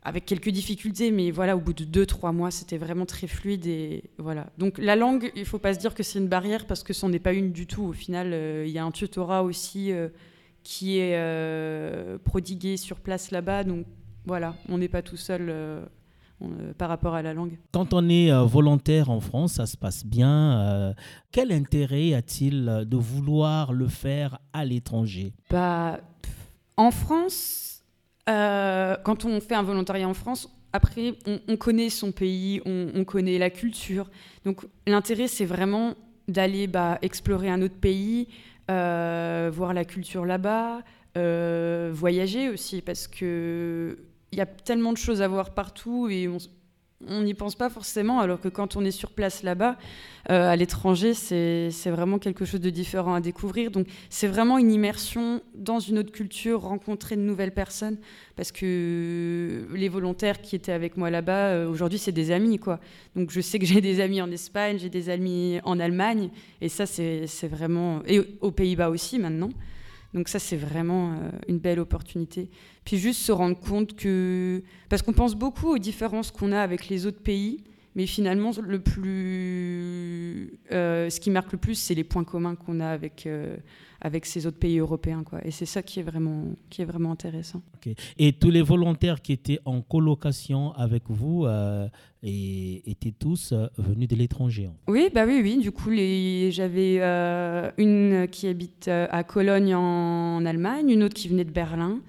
avec 0.03 0.25
quelques 0.25 0.49
difficultés, 0.49 1.11
mais 1.11 1.31
voilà, 1.31 1.59
au 1.59 1.61
bout 1.61 1.75
de 1.75 1.85
deux, 1.85 2.07
trois 2.07 2.33
mois, 2.33 2.51
c'était 2.51 2.79
vraiment 2.79 3.05
très 3.05 3.27
fluide 3.27 3.67
et 3.67 4.05
voilà. 4.17 4.47
Donc 4.57 4.79
la 4.79 4.97
langue, 4.97 5.31
il 5.37 5.45
faut 5.45 5.59
pas 5.59 5.75
se 5.75 5.79
dire 5.79 5.95
que 5.95 6.03
c'est 6.03 6.19
une 6.19 6.27
barrière 6.27 6.67
parce 6.67 6.83
que 6.83 6.95
ce 6.95 7.05
n'est 7.05 7.19
pas 7.19 7.35
une 7.35 7.53
du 7.53 7.67
tout. 7.67 7.83
Au 7.83 7.93
final, 7.93 8.31
euh, 8.33 8.65
il 8.67 8.73
y 8.73 8.79
a 8.79 8.85
un 8.85 8.93
tutorat 8.93 9.43
aussi 9.43 9.93
qui 10.63 10.99
est 10.99 12.19
prodigué 12.25 12.79
sur 12.79 13.01
place 13.01 13.31
là-bas, 13.31 13.65
donc 13.65 13.85
voilà, 14.25 14.57
on 14.71 14.79
n'est 14.79 14.89
pas 14.89 15.03
tout 15.03 15.19
seul 15.19 15.53
par 16.79 16.89
rapport 16.89 17.15
à 17.15 17.23
la 17.23 17.35
langue. 17.35 17.59
Quand 17.73 17.93
on 17.93 18.09
est 18.09 18.33
euh, 18.33 18.45
volontaire 18.45 19.11
en 19.11 19.21
France, 19.21 19.55
ça 19.55 19.67
se 19.67 19.77
passe 19.77 20.05
bien. 20.05 20.61
euh, 20.61 20.93
quel 21.33 21.53
intérêt 21.53 22.15
a-t-il 22.15 22.69
euh, 22.69 22.85
de 22.85 22.97
vouloir 22.97 23.73
le 23.73 23.89
faire 23.89 24.39
à 24.53 24.65
l'étranger? 24.65 25.33
Bah, 25.51 26.01
en 26.77 26.91
France, 26.91 27.83
euh, 28.29 28.97
quand 29.05 29.25
on 29.25 29.41
fait 29.41 29.55
un 29.55 29.63
volontariat 29.63 30.09
en 30.09 30.15
France, 30.15 30.49
après, 30.73 31.15
on, 31.27 31.41
on 31.49 31.57
connaît 31.57 31.91
son 31.91 32.13
pays, 32.13 32.61
on, 32.65 32.89
on 32.95 33.05
connaît 33.05 33.39
la 33.39 33.51
culture. 33.51 34.09
Donc, 34.45 34.65
l'intérêt, 34.87 35.29
c'est 35.29 35.45
vraiment 35.45 35.95
d'aller 36.29 36.69
bah, 36.69 36.99
explorer 37.03 37.51
un 37.51 37.61
autre 37.61 37.75
pays, 37.75 38.29
euh, 38.71 39.51
voir 39.53 39.75
la 39.75 39.85
culture 39.85 40.25
là-bas, 40.25 40.83
euh, 41.19 41.91
voyager 41.93 42.49
aussi, 42.49 42.83
parce 42.83 43.09
que 43.09 43.99
il 44.33 44.39
y 44.39 44.43
a 44.43 44.47
tellement 44.47 44.93
de 44.93 44.99
choses 44.99 45.23
à 45.23 45.29
voir 45.29 45.51
partout 45.55 46.09
et 46.09 46.29
on 47.09 47.23
n'y 47.23 47.33
pense 47.33 47.55
pas 47.55 47.71
forcément, 47.71 48.21
alors 48.21 48.41
que 48.41 48.49
quand 48.49 48.77
on 48.77 48.85
est 48.85 48.91
sur 48.91 49.11
place 49.13 49.43
là-bas, 49.43 49.79
euh, 50.29 50.51
à 50.51 50.57
l'étranger, 50.57 51.15
c'est 51.15 51.71
vraiment 51.91 52.19
quelque 52.19 52.45
chose 52.45 52.61
de 52.61 52.69
différent 52.69 53.15
à 53.15 53.21
découvrir. 53.23 53.71
Donc, 53.71 53.87
c'est 54.11 54.29
vraiment 54.29 54.59
une 54.59 54.71
immersion 54.71 55.41
dans 55.55 55.79
une 55.79 55.99
autre 55.99 56.13
culture, 56.13 56.61
rencontrer 56.61 57.17
de 57.17 57.23
nouvelles 57.23 57.55
personnes, 57.55 57.97
parce 58.37 58.53
que 58.53 59.67
les 59.75 59.89
volontaires 59.89 60.43
qui 60.43 60.57
étaient 60.57 60.73
avec 60.73 60.99
moi 60.99 61.09
là-bas, 61.09 61.49
euh, 61.49 61.69
aujourd'hui, 61.71 61.99
c'est 61.99 62.13
des 62.13 62.33
amis, 62.33 62.59
quoi. 62.59 62.79
Donc, 63.17 63.31
je 63.31 63.41
sais 63.41 63.59
que 63.59 63.65
j'ai 63.65 63.81
des 63.81 64.01
amis 64.01 64.21
en 64.21 64.31
Espagne, 64.31 64.79
j'ai 64.79 64.91
des 64.91 65.09
amis 65.09 65.59
en 65.65 65.81
Allemagne, 65.81 66.29
et 66.61 66.69
ça, 66.69 66.85
c'est 66.85 67.49
vraiment... 67.49 68.03
Et 68.07 68.21
aux 68.43 68.51
Pays-Bas 68.51 68.91
aussi, 68.91 69.19
maintenant. 69.19 69.51
Donc 70.15 70.29
ça, 70.29 70.39
c'est 70.39 70.57
vraiment 70.57 71.13
euh, 71.13 71.31
une 71.49 71.59
belle 71.59 71.79
opportunité. 71.79 72.51
Puis 72.85 72.99
juste 72.99 73.21
se 73.21 73.33
rendre 73.33 73.59
compte 73.59 73.95
que... 73.95 74.63
Parce 74.89 75.03
qu'on 75.03 75.13
pense 75.13 75.35
beaucoup 75.35 75.69
aux 75.69 75.79
différences 75.79 76.31
qu'on 76.31 76.53
a 76.53 76.61
avec 76.61 76.89
les 76.89 77.07
autres 77.07 77.23
pays, 77.23 77.63
mais 77.95 78.07
finalement, 78.07 78.51
le 78.61 78.81
plus... 78.81 79.90
euh, 80.73 81.11
ce 81.11 81.21
qui 81.21 81.31
marque 81.31 81.53
le 81.53 81.59
plus, 81.59 81.75
c'est 81.75 81.95
les 81.95 82.05
points 82.05 82.25
communs 82.25 82.55
qu'on 82.55 82.81
a 82.81 82.89
avec, 82.89 83.27
euh, 83.27 83.57
avec 84.01 84.27
ces 84.27 84.47
autres 84.47 84.59
pays 84.59 84.79
européens. 84.79 85.23
Quoi. 85.25 85.41
Et 85.45 85.51
c'est 85.51 85.67
ça 85.67 85.83
qui 85.83 86.01
est, 86.01 86.03
vraiment, 86.03 86.45
qui 86.69 86.83
est 86.83 86.85
vraiment 86.85 87.13
intéressant. 87.13 87.63
Et 88.19 88.33
tous 88.33 88.51
les 88.51 88.63
volontaires 88.63 89.21
qui 89.21 89.33
étaient 89.33 89.61
en 89.65 89.81
colocation 89.83 90.73
avec 90.73 91.05
vous 91.09 91.45
euh, 91.47 91.89
et- 92.23 92.83
étaient 92.91 93.15
tous 93.19 93.55
venus 93.79 94.09
de 94.09 94.17
l'étranger. 94.17 94.71
Oui, 94.89 95.09
bah 95.15 95.25
oui, 95.27 95.41
oui. 95.43 95.59
Du 95.59 95.73
coup, 95.73 95.91
les... 95.91 96.51
j'avais 96.51 96.99
euh, 97.01 97.71
une 97.79 98.27
qui 98.31 98.47
habite 98.47 98.89
à 98.89 99.25
Cologne 99.25 99.75
en 99.75 100.45
Allemagne, 100.47 100.91
une 100.91 101.03
autre 101.03 101.15
qui 101.15 101.29
venait 101.29 101.45
de 101.45 101.53
Berlin. 101.53 102.01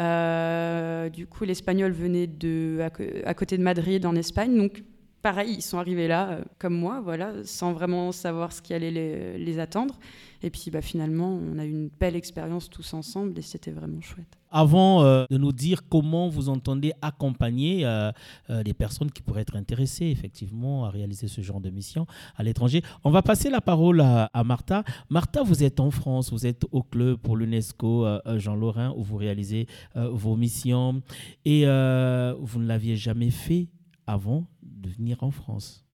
Euh, 0.00 1.10
du 1.10 1.26
coup, 1.26 1.44
l'espagnol 1.44 1.92
venait 1.92 2.26
de 2.26 2.78
à 3.24 3.34
côté 3.34 3.58
de 3.58 3.62
Madrid 3.62 4.06
en 4.06 4.16
Espagne. 4.16 4.56
Donc, 4.56 4.82
pareil, 5.22 5.54
ils 5.58 5.62
sont 5.62 5.78
arrivés 5.78 6.08
là, 6.08 6.40
comme 6.58 6.74
moi, 6.74 7.00
voilà, 7.00 7.32
sans 7.44 7.72
vraiment 7.72 8.12
savoir 8.12 8.52
ce 8.52 8.60
qui 8.60 8.74
allait 8.74 8.90
les, 9.38 9.58
attendre. 9.58 9.98
Et 10.42 10.50
puis 10.50 10.70
bah, 10.70 10.82
finalement, 10.82 11.38
on 11.40 11.58
a 11.58 11.64
eu 11.64 11.70
une 11.70 11.88
belle 11.88 12.16
expérience 12.16 12.68
tous 12.68 12.94
ensemble 12.94 13.38
et 13.38 13.42
c'était 13.42 13.70
vraiment 13.70 14.00
chouette. 14.00 14.38
Avant 14.50 15.02
euh, 15.02 15.24
de 15.30 15.38
nous 15.38 15.52
dire 15.52 15.88
comment 15.88 16.28
vous 16.28 16.48
entendez 16.48 16.92
accompagner 17.00 17.86
euh, 17.86 18.10
euh, 18.50 18.62
les 18.62 18.74
personnes 18.74 19.10
qui 19.10 19.22
pourraient 19.22 19.42
être 19.42 19.56
intéressées 19.56 20.06
effectivement 20.06 20.84
à 20.84 20.90
réaliser 20.90 21.28
ce 21.28 21.40
genre 21.40 21.60
de 21.60 21.70
mission 21.70 22.06
à 22.36 22.42
l'étranger, 22.42 22.82
on 23.04 23.10
va 23.10 23.22
passer 23.22 23.50
la 23.50 23.60
parole 23.60 24.00
à, 24.00 24.30
à, 24.34 24.44
Martha. 24.44 24.82
Martha, 25.08 25.42
vous 25.42 25.62
êtes 25.62 25.80
en 25.80 25.90
France, 25.90 26.32
vous 26.32 26.46
êtes 26.46 26.64
au 26.72 26.82
club 26.82 27.18
pour 27.18 27.36
l'UNESCO 27.36 28.06
Jean 28.36 28.56
Lorrain 28.56 28.92
où 28.96 29.02
vous 29.02 29.16
réalisez 29.16 29.66
vos 29.94 30.36
missions 30.36 31.02
et 31.44 31.64
vous 31.64 32.58
ne 32.58 32.66
l'aviez 32.66 32.96
jamais 32.96 33.30
fait 33.30 33.68
avant 34.06 34.46
de 34.82 34.90
venir 34.90 35.22
en 35.22 35.30
France. 35.30 35.84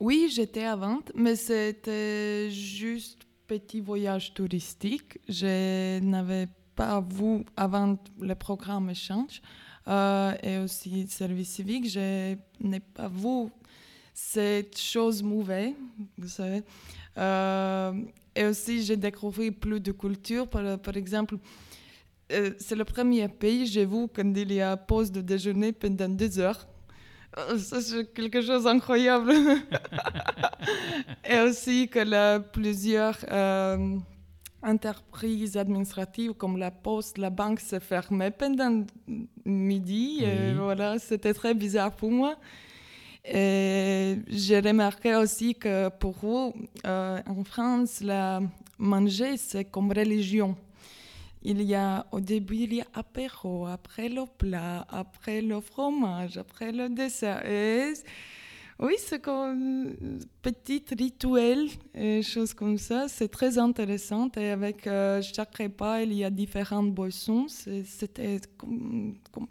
oui, 0.00 0.28
j'étais 0.34 0.64
avant, 0.64 1.00
mais 1.14 1.36
c'était 1.36 2.50
juste 2.50 3.24
petit 3.46 3.80
voyage 3.80 4.34
touristique. 4.34 5.18
Je 5.28 6.00
n'avais 6.00 6.48
pas 6.74 7.00
vu 7.00 7.44
avant 7.56 7.98
le 8.20 8.34
programme 8.34 8.90
échange 8.90 9.40
euh, 9.88 10.34
et 10.42 10.58
aussi 10.58 11.06
service 11.08 11.50
civique. 11.50 11.88
Je 11.88 12.36
n'ai 12.60 12.80
pas 12.80 13.08
vu 13.08 13.48
cette 14.12 14.78
chose 14.78 15.22
mauvaise, 15.22 15.74
vous 16.18 16.28
savez. 16.28 16.62
Euh, 17.18 17.92
et 18.34 18.44
aussi, 18.46 18.82
j'ai 18.82 18.96
découvert 18.96 19.52
plus 19.52 19.80
de 19.80 19.92
culture. 19.92 20.48
Par, 20.48 20.96
exemple, 20.96 21.36
euh, 22.32 22.52
c'est 22.58 22.76
le 22.76 22.84
premier 22.84 23.28
pays, 23.28 23.66
j'ai 23.66 23.84
vu 23.84 24.08
quand 24.12 24.34
il 24.34 24.52
y 24.52 24.60
a 24.60 24.76
pause 24.76 25.12
de 25.12 25.20
déjeuner 25.20 25.72
pendant 25.72 26.08
deux 26.08 26.38
heures. 26.38 26.66
Euh, 27.36 27.58
c'est 27.58 28.12
quelque 28.12 28.40
chose 28.40 28.64
d'incroyable. 28.64 29.32
et 31.28 31.40
aussi 31.40 31.88
que 31.88 32.38
plusieurs 32.38 33.18
euh, 33.30 33.96
entreprises 34.62 35.56
administratives 35.56 36.34
comme 36.34 36.56
la 36.56 36.70
poste, 36.70 37.18
la 37.18 37.30
banque 37.30 37.60
se 37.60 37.78
fermaient 37.78 38.30
pendant 38.30 38.84
midi. 39.44 40.22
Et 40.22 40.54
voilà, 40.54 40.98
c'était 40.98 41.34
très 41.34 41.54
bizarre 41.54 41.92
pour 41.92 42.10
moi. 42.10 42.36
Et 43.24 44.18
j'ai 44.28 44.60
remarqué 44.60 45.16
aussi 45.16 45.54
que 45.54 45.88
pour 45.88 46.12
vous, 46.20 46.52
euh, 46.86 47.20
en 47.26 47.42
France, 47.42 48.00
la 48.02 48.40
manger, 48.78 49.38
c'est 49.38 49.64
comme 49.64 49.90
religion 49.92 50.56
il 51.44 51.62
y 51.62 51.74
a 51.74 52.06
au 52.10 52.20
début 52.20 52.56
il 52.56 52.74
y 52.74 52.80
a 52.80 52.86
apéro, 52.94 53.66
après 53.66 54.08
le 54.08 54.24
plat, 54.38 54.86
après 54.88 55.42
le 55.42 55.60
fromage, 55.60 56.38
après 56.38 56.72
le 56.72 56.88
dessert. 56.88 57.44
Et 57.46 57.92
oui, 58.80 58.94
c'est 58.98 59.22
comme 59.22 59.94
petit 60.42 60.82
rituel, 60.98 61.68
et 61.94 62.22
choses 62.22 62.54
comme 62.54 62.76
ça. 62.76 63.06
C'est 63.08 63.28
très 63.28 63.56
intéressant. 63.56 64.28
Et 64.36 64.50
avec 64.50 64.86
euh, 64.86 65.22
chaque 65.22 65.56
repas, 65.56 66.00
il 66.00 66.12
y 66.14 66.24
a 66.24 66.30
différentes 66.30 66.92
boissons. 66.92 67.46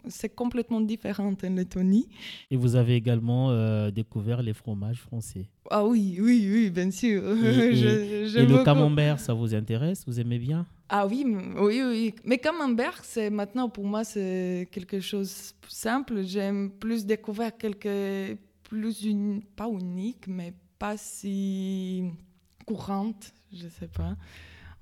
C'est 0.08 0.34
complètement 0.34 0.80
différent 0.82 1.32
en 1.42 1.54
Lettonie. 1.54 2.06
Et 2.50 2.56
vous 2.56 2.76
avez 2.76 2.96
également 2.96 3.50
euh, 3.50 3.90
découvert 3.90 4.42
les 4.42 4.52
fromages 4.52 5.00
français. 5.00 5.48
Ah 5.70 5.86
oui, 5.86 6.18
oui, 6.20 6.46
oui, 6.52 6.70
bien 6.70 6.90
sûr. 6.90 7.22
Et, 7.42 7.68
et 7.70 8.46
le 8.46 8.62
camembert, 8.62 9.18
ça 9.18 9.32
vous 9.32 9.54
intéresse? 9.54 10.04
Vous 10.06 10.20
aimez 10.20 10.38
bien? 10.38 10.66
Ah 10.96 11.08
oui, 11.08 11.26
oui, 11.56 11.82
oui. 11.82 12.14
Mais 12.24 12.38
camembert, 12.38 13.00
c'est 13.02 13.28
maintenant 13.28 13.68
pour 13.68 13.84
moi 13.84 14.04
c'est 14.04 14.68
quelque 14.70 15.00
chose 15.00 15.52
de 15.60 15.68
simple. 15.68 16.22
J'aime 16.22 16.70
plus 16.70 17.04
découvrir 17.04 17.56
quelque 17.56 18.38
plus 18.62 19.02
une, 19.02 19.42
pas 19.42 19.68
unique, 19.68 20.28
mais 20.28 20.54
pas 20.78 20.96
si 20.96 22.04
courante, 22.64 23.34
je 23.52 23.66
sais 23.66 23.88
pas. 23.88 24.14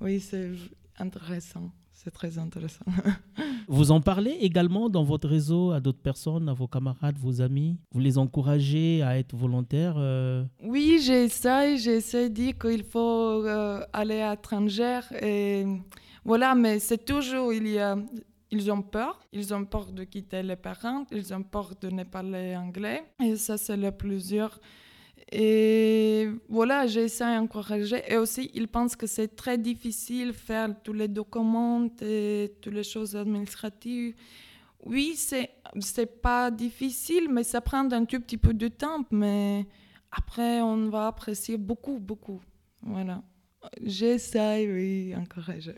Oui, 0.02 0.20
c'est 0.20 0.50
intéressant. 0.98 1.70
C'est 2.04 2.10
très 2.10 2.36
intéressant. 2.36 2.84
vous 3.68 3.92
en 3.92 4.00
parlez 4.00 4.32
également 4.40 4.88
dans 4.88 5.04
votre 5.04 5.28
réseau 5.28 5.70
à 5.70 5.78
d'autres 5.78 6.02
personnes, 6.02 6.48
à 6.48 6.52
vos 6.52 6.66
camarades, 6.66 7.16
vos 7.16 7.40
amis? 7.40 7.78
Vous 7.92 8.00
les 8.00 8.18
encouragez 8.18 9.02
à 9.02 9.18
être 9.18 9.36
volontaires 9.36 9.94
euh? 9.98 10.44
Oui, 10.64 11.00
j'essaie. 11.00 11.76
J'essaie 11.76 12.28
de 12.28 12.34
dire 12.34 12.58
qu'il 12.58 12.82
faut 12.82 13.46
euh, 13.46 13.84
aller 13.92 14.20
à 14.20 14.32
l'étranger. 14.32 14.98
Et 15.20 15.64
voilà, 16.24 16.54
mais 16.54 16.78
c'est 16.78 17.04
toujours, 17.04 17.52
ils 17.52 18.70
ont 18.70 18.82
peur. 18.82 19.20
Ils 19.32 19.52
ont 19.54 19.64
peur 19.64 19.92
de 19.92 20.04
quitter 20.04 20.42
les 20.42 20.56
parents. 20.56 21.04
Ils 21.10 21.32
ont 21.34 21.42
peur 21.42 21.74
de 21.80 21.88
ne 21.88 22.04
parler 22.04 22.56
anglais. 22.56 23.02
Et 23.22 23.36
ça, 23.36 23.56
c'est 23.56 23.76
le 23.76 23.90
plusieurs. 23.90 24.60
Et 25.30 26.28
voilà, 26.48 26.86
j'essaie 26.86 27.24
d'encourager. 27.36 28.02
Et 28.08 28.18
aussi, 28.18 28.50
ils 28.54 28.68
pensent 28.68 28.96
que 28.96 29.06
c'est 29.06 29.34
très 29.34 29.56
difficile 29.56 30.32
faire 30.32 30.74
tous 30.82 30.92
les 30.92 31.08
documents 31.08 31.88
et 32.02 32.52
toutes 32.60 32.74
les 32.74 32.84
choses 32.84 33.16
administratives. 33.16 34.14
Oui, 34.84 35.14
c'est 35.16 35.50
c'est 35.80 36.20
pas 36.20 36.50
difficile, 36.50 37.28
mais 37.30 37.44
ça 37.44 37.60
prend 37.60 37.90
un 37.90 38.04
tout 38.04 38.20
petit 38.20 38.36
peu 38.36 38.52
de 38.52 38.68
temps. 38.68 39.04
Mais 39.10 39.66
après, 40.10 40.60
on 40.60 40.90
va 40.90 41.06
apprécier 41.06 41.56
beaucoup, 41.56 41.98
beaucoup. 41.98 42.42
Voilà. 42.82 43.22
J'essaie, 43.84 44.68
oui, 44.70 45.14
encourager. 45.16 45.74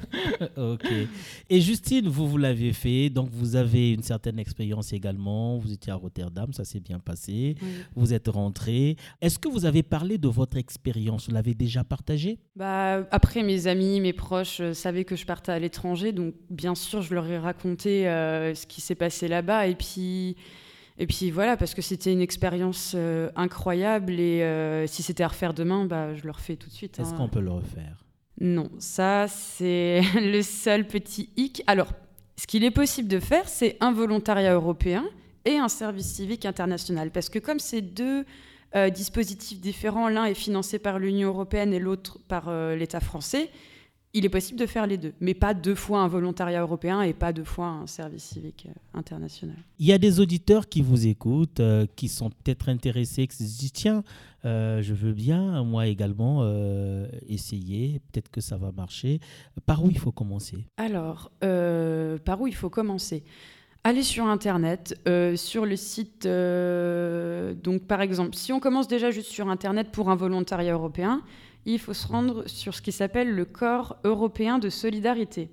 ok. 0.56 0.86
Et 1.50 1.60
Justine, 1.60 2.08
vous, 2.08 2.28
vous 2.28 2.38
l'avez 2.38 2.72
fait, 2.72 3.10
donc 3.10 3.30
vous 3.30 3.56
avez 3.56 3.92
une 3.92 4.02
certaine 4.02 4.38
expérience 4.38 4.92
également. 4.92 5.58
Vous 5.58 5.72
étiez 5.72 5.92
à 5.92 5.96
Rotterdam, 5.96 6.52
ça 6.52 6.64
s'est 6.64 6.80
bien 6.80 6.98
passé. 6.98 7.56
Vous 7.94 8.14
êtes 8.14 8.28
rentrée. 8.28 8.96
Est-ce 9.20 9.38
que 9.38 9.48
vous 9.48 9.64
avez 9.64 9.82
parlé 9.82 10.18
de 10.18 10.28
votre 10.28 10.56
expérience? 10.56 11.28
Vous 11.28 11.34
l'avez 11.34 11.54
déjà 11.54 11.84
partagée? 11.84 12.38
Bah, 12.56 13.06
Après, 13.10 13.42
mes 13.42 13.66
amis, 13.66 14.00
mes 14.00 14.12
proches 14.12 14.60
euh, 14.60 14.72
savaient 14.72 15.04
que 15.04 15.16
je 15.16 15.26
partais 15.26 15.52
à 15.52 15.58
l'étranger, 15.58 16.12
donc 16.12 16.34
bien 16.50 16.74
sûr, 16.74 17.02
je 17.02 17.14
leur 17.14 17.26
ai 17.26 17.38
raconté 17.38 18.08
euh, 18.08 18.54
ce 18.54 18.66
qui 18.66 18.80
s'est 18.80 18.94
passé 18.94 19.28
là-bas. 19.28 19.66
Et 19.66 19.74
puis. 19.74 20.36
Et 20.98 21.06
puis 21.06 21.30
voilà, 21.30 21.56
parce 21.56 21.74
que 21.74 21.82
c'était 21.82 22.12
une 22.12 22.20
expérience 22.20 22.92
euh, 22.94 23.30
incroyable 23.34 24.12
et 24.20 24.42
euh, 24.42 24.86
si 24.86 25.02
c'était 25.02 25.24
à 25.24 25.28
refaire 25.28 25.52
demain, 25.52 25.86
bah, 25.86 26.14
je 26.14 26.24
le 26.24 26.30
refais 26.30 26.56
tout 26.56 26.68
de 26.68 26.74
suite. 26.74 27.00
Est-ce 27.00 27.12
hein. 27.12 27.16
qu'on 27.16 27.28
peut 27.28 27.40
le 27.40 27.50
refaire? 27.50 28.04
Non, 28.40 28.70
ça 28.78 29.26
c'est 29.28 30.02
le 30.14 30.42
seul 30.42 30.86
petit 30.86 31.30
hic. 31.36 31.62
Alors, 31.66 31.92
ce 32.36 32.46
qu'il 32.46 32.64
est 32.64 32.70
possible 32.70 33.08
de 33.08 33.18
faire, 33.18 33.48
c'est 33.48 33.76
un 33.80 33.92
volontariat 33.92 34.54
européen 34.54 35.04
et 35.44 35.56
un 35.56 35.68
service 35.68 36.06
civique 36.06 36.46
international. 36.46 37.10
Parce 37.10 37.28
que 37.28 37.40
comme 37.40 37.58
c'est 37.58 37.82
deux 37.82 38.24
euh, 38.76 38.88
dispositifs 38.88 39.60
différents, 39.60 40.08
l'un 40.08 40.26
est 40.26 40.34
financé 40.34 40.78
par 40.78 41.00
l'Union 41.00 41.28
européenne 41.28 41.72
et 41.72 41.80
l'autre 41.80 42.18
par 42.28 42.52
l'État 42.76 43.00
français, 43.00 43.50
il 44.14 44.24
est 44.24 44.28
possible 44.28 44.58
de 44.58 44.66
faire 44.66 44.86
les 44.86 44.96
deux, 44.96 45.12
mais 45.20 45.34
pas 45.34 45.54
deux 45.54 45.74
fois 45.74 46.00
un 46.00 46.08
volontariat 46.08 46.60
européen 46.60 47.02
et 47.02 47.12
pas 47.12 47.32
deux 47.32 47.44
fois 47.44 47.66
un 47.66 47.86
service 47.88 48.22
civique 48.22 48.68
euh, 48.68 48.98
international. 48.98 49.56
Il 49.80 49.86
y 49.86 49.92
a 49.92 49.98
des 49.98 50.20
auditeurs 50.20 50.68
qui 50.68 50.82
vous 50.82 51.08
écoutent, 51.08 51.58
euh, 51.58 51.86
qui 51.96 52.08
sont 52.08 52.30
peut-être 52.30 52.68
intéressés, 52.68 53.26
qui 53.26 53.36
se 53.36 53.42
disent 53.42 53.72
tiens, 53.72 54.04
euh, 54.44 54.82
je 54.82 54.94
veux 54.94 55.12
bien, 55.12 55.64
moi 55.64 55.88
également, 55.88 56.44
essayer, 57.28 58.00
peut-être 58.12 58.30
que 58.30 58.40
ça 58.40 58.56
va 58.56 58.70
marcher. 58.70 59.18
Par 59.66 59.82
où 59.82 59.90
il 59.90 59.98
faut 59.98 60.12
commencer? 60.12 60.64
Alors, 60.76 61.32
par 61.40 62.40
où 62.40 62.46
il 62.46 62.54
faut 62.54 62.70
commencer? 62.70 63.24
Aller 63.82 64.02
sur 64.02 64.26
Internet, 64.26 65.00
sur 65.36 65.66
le 65.66 65.76
site. 65.76 66.24
donc, 66.24 67.86
par 67.86 68.02
exemple, 68.02 68.36
si 68.36 68.52
on 68.52 68.60
commence 68.60 68.86
déjà 68.86 69.10
juste 69.10 69.30
sur 69.30 69.48
Internet 69.48 69.90
pour 69.90 70.10
un 70.10 70.16
volontariat 70.16 70.74
européen, 70.74 71.22
il 71.72 71.78
faut 71.78 71.94
se 71.94 72.06
rendre 72.06 72.46
sur 72.46 72.74
ce 72.74 72.82
qui 72.82 72.92
s'appelle 72.92 73.34
le 73.34 73.44
Corps 73.44 73.96
européen 74.04 74.58
de 74.58 74.68
solidarité. 74.68 75.48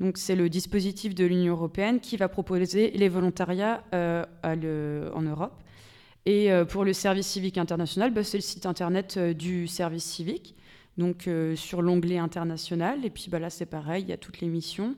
Donc, 0.00 0.18
c'est 0.18 0.34
le 0.34 0.48
dispositif 0.48 1.14
de 1.14 1.24
l'Union 1.24 1.52
européenne 1.52 2.00
qui 2.00 2.16
va 2.16 2.28
proposer 2.28 2.90
les 2.92 3.08
volontariats 3.08 3.84
euh, 3.94 4.24
en 5.14 5.22
Europe. 5.22 5.62
Et 6.26 6.50
euh, 6.50 6.64
pour 6.64 6.84
le 6.84 6.92
service 6.92 7.28
civique 7.28 7.58
international, 7.58 8.12
bah, 8.12 8.24
c'est 8.24 8.38
le 8.38 8.42
site 8.42 8.66
internet 8.66 9.16
euh, 9.16 9.34
du 9.34 9.68
service 9.68 10.04
civique, 10.04 10.56
donc 10.98 11.28
sur 11.56 11.82
l'onglet 11.82 12.18
international. 12.18 13.04
Et 13.04 13.10
puis 13.10 13.26
bah, 13.28 13.38
là, 13.38 13.50
c'est 13.50 13.66
pareil, 13.66 14.02
il 14.04 14.08
y 14.08 14.12
a 14.12 14.16
toutes 14.16 14.40
les 14.40 14.48
missions. 14.48 14.96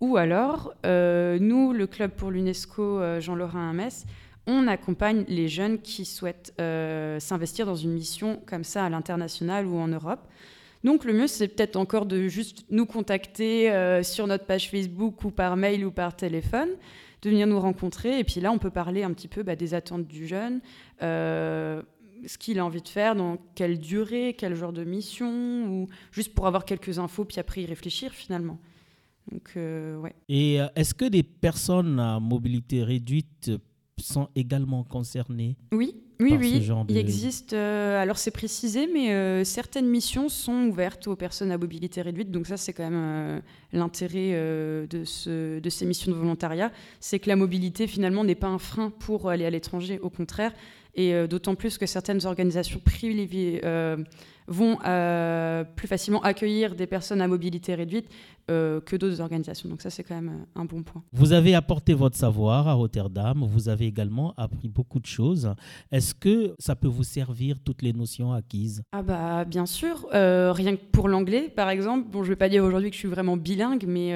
Ou 0.00 0.16
alors, 0.16 0.74
nous, 0.84 1.72
le 1.72 1.86
Club 1.86 2.12
pour 2.12 2.30
l'UNESCO 2.30 3.18
Jean-Laurent 3.20 3.72
Metz, 3.72 4.04
on 4.48 4.66
accompagne 4.66 5.24
les 5.28 5.46
jeunes 5.46 5.78
qui 5.78 6.06
souhaitent 6.06 6.54
euh, 6.58 7.20
s'investir 7.20 7.66
dans 7.66 7.76
une 7.76 7.92
mission 7.92 8.40
comme 8.46 8.64
ça 8.64 8.86
à 8.86 8.88
l'international 8.88 9.66
ou 9.66 9.76
en 9.76 9.88
Europe. 9.88 10.26
Donc 10.84 11.04
le 11.04 11.12
mieux, 11.12 11.26
c'est 11.26 11.48
peut-être 11.48 11.76
encore 11.76 12.06
de 12.06 12.28
juste 12.28 12.64
nous 12.70 12.86
contacter 12.86 13.70
euh, 13.70 14.02
sur 14.02 14.26
notre 14.26 14.46
page 14.46 14.70
Facebook 14.70 15.22
ou 15.22 15.30
par 15.30 15.56
mail 15.56 15.84
ou 15.84 15.90
par 15.90 16.16
téléphone, 16.16 16.70
de 17.20 17.30
venir 17.30 17.46
nous 17.46 17.60
rencontrer. 17.60 18.18
Et 18.18 18.24
puis 18.24 18.40
là, 18.40 18.50
on 18.50 18.58
peut 18.58 18.70
parler 18.70 19.02
un 19.02 19.12
petit 19.12 19.28
peu 19.28 19.42
bah, 19.42 19.54
des 19.54 19.74
attentes 19.74 20.06
du 20.06 20.26
jeune, 20.26 20.60
euh, 21.02 21.82
ce 22.26 22.38
qu'il 22.38 22.58
a 22.58 22.64
envie 22.64 22.80
de 22.80 22.88
faire, 22.88 23.14
dans 23.16 23.36
quelle 23.54 23.78
durée, 23.78 24.34
quel 24.38 24.54
genre 24.54 24.72
de 24.72 24.82
mission, 24.82 25.66
ou 25.68 25.88
juste 26.10 26.32
pour 26.32 26.46
avoir 26.46 26.64
quelques 26.64 26.98
infos, 26.98 27.26
puis 27.26 27.38
après 27.38 27.62
y 27.62 27.66
réfléchir 27.66 28.12
finalement. 28.12 28.58
Donc, 29.30 29.52
ouais. 29.56 30.14
Et 30.30 30.58
est-ce 30.74 30.94
que 30.94 31.04
des 31.04 31.22
personnes 31.22 32.00
à 32.00 32.18
mobilité 32.18 32.82
réduite 32.82 33.50
sont 34.00 34.28
également 34.36 34.84
concernés 34.84 35.56
Oui, 35.72 35.94
Oui, 36.20 36.30
par 36.30 36.38
oui, 36.40 36.54
ce 36.56 36.60
genre 36.62 36.84
de... 36.84 36.92
il 36.92 36.96
existe. 36.98 37.52
euh, 37.52 38.00
alors 38.02 38.18
c'est 38.18 38.30
précisé, 38.30 38.88
mais 38.92 39.12
euh, 39.12 39.44
certaines 39.44 39.88
missions 39.88 40.28
sont 40.28 40.66
ouvertes 40.68 41.06
aux 41.08 41.16
personnes 41.16 41.50
à 41.50 41.58
mobilité 41.58 42.02
réduite. 42.02 42.30
Donc 42.30 42.46
ça, 42.46 42.56
c'est 42.56 42.72
quand 42.72 42.84
même 42.90 42.94
euh, 42.96 43.40
l'intérêt 43.72 44.32
de, 44.88 45.04
ce- 45.04 45.58
de 45.60 45.70
ces 45.70 45.86
missions 45.86 46.10
de 46.12 46.16
volontariat, 46.16 46.72
c'est 47.00 47.18
que 47.18 47.28
la 47.28 47.36
mobilité 47.36 47.86
finalement 47.86 48.24
n'est 48.24 48.34
pas 48.34 48.48
un 48.48 48.58
frein 48.58 48.90
pour 48.90 49.28
aller 49.30 49.44
à 49.46 49.50
l'étranger, 49.50 49.98
au 50.00 50.10
contraire. 50.10 50.52
Et 50.94 51.12
d'autant 51.28 51.54
plus 51.54 51.78
que 51.78 51.86
certaines 51.86 52.26
organisations 52.26 52.80
privées 52.84 53.60
euh, 53.64 53.98
vont 54.48 54.78
euh, 54.84 55.64
plus 55.76 55.86
facilement 55.86 56.22
accueillir 56.22 56.74
des 56.74 56.86
personnes 56.86 57.20
à 57.20 57.28
mobilité 57.28 57.74
réduite 57.74 58.08
euh, 58.50 58.80
que 58.80 58.96
d'autres 58.96 59.20
organisations. 59.20 59.68
Donc 59.68 59.82
ça, 59.82 59.90
c'est 59.90 60.02
quand 60.02 60.14
même 60.14 60.28
euh, 60.56 60.60
un 60.60 60.64
bon 60.64 60.82
point. 60.82 61.02
Vous 61.12 61.32
avez 61.32 61.54
apporté 61.54 61.94
votre 61.94 62.16
savoir 62.16 62.66
à 62.66 62.72
Rotterdam, 62.72 63.44
vous 63.46 63.68
avez 63.68 63.86
également 63.86 64.34
appris 64.36 64.68
beaucoup 64.68 64.98
de 65.00 65.06
choses. 65.06 65.54
Est-ce 65.92 66.14
que 66.14 66.54
ça 66.58 66.74
peut 66.74 66.88
vous 66.88 67.04
servir 67.04 67.60
toutes 67.62 67.82
les 67.82 67.92
notions 67.92 68.32
acquises? 68.32 68.82
Ah 68.92 69.02
bah 69.02 69.44
bien 69.44 69.66
sûr, 69.66 70.06
Euh, 70.14 70.52
rien 70.52 70.76
que 70.76 70.84
pour 70.90 71.08
l'anglais 71.08 71.48
par 71.54 71.68
exemple. 71.70 72.08
Bon, 72.10 72.24
je 72.24 72.30
vais 72.30 72.36
pas 72.36 72.48
dire 72.48 72.64
aujourd'hui 72.64 72.90
que 72.90 72.94
je 72.94 73.00
suis 73.00 73.08
vraiment 73.08 73.36
bilingue, 73.36 73.84
mais 73.86 74.12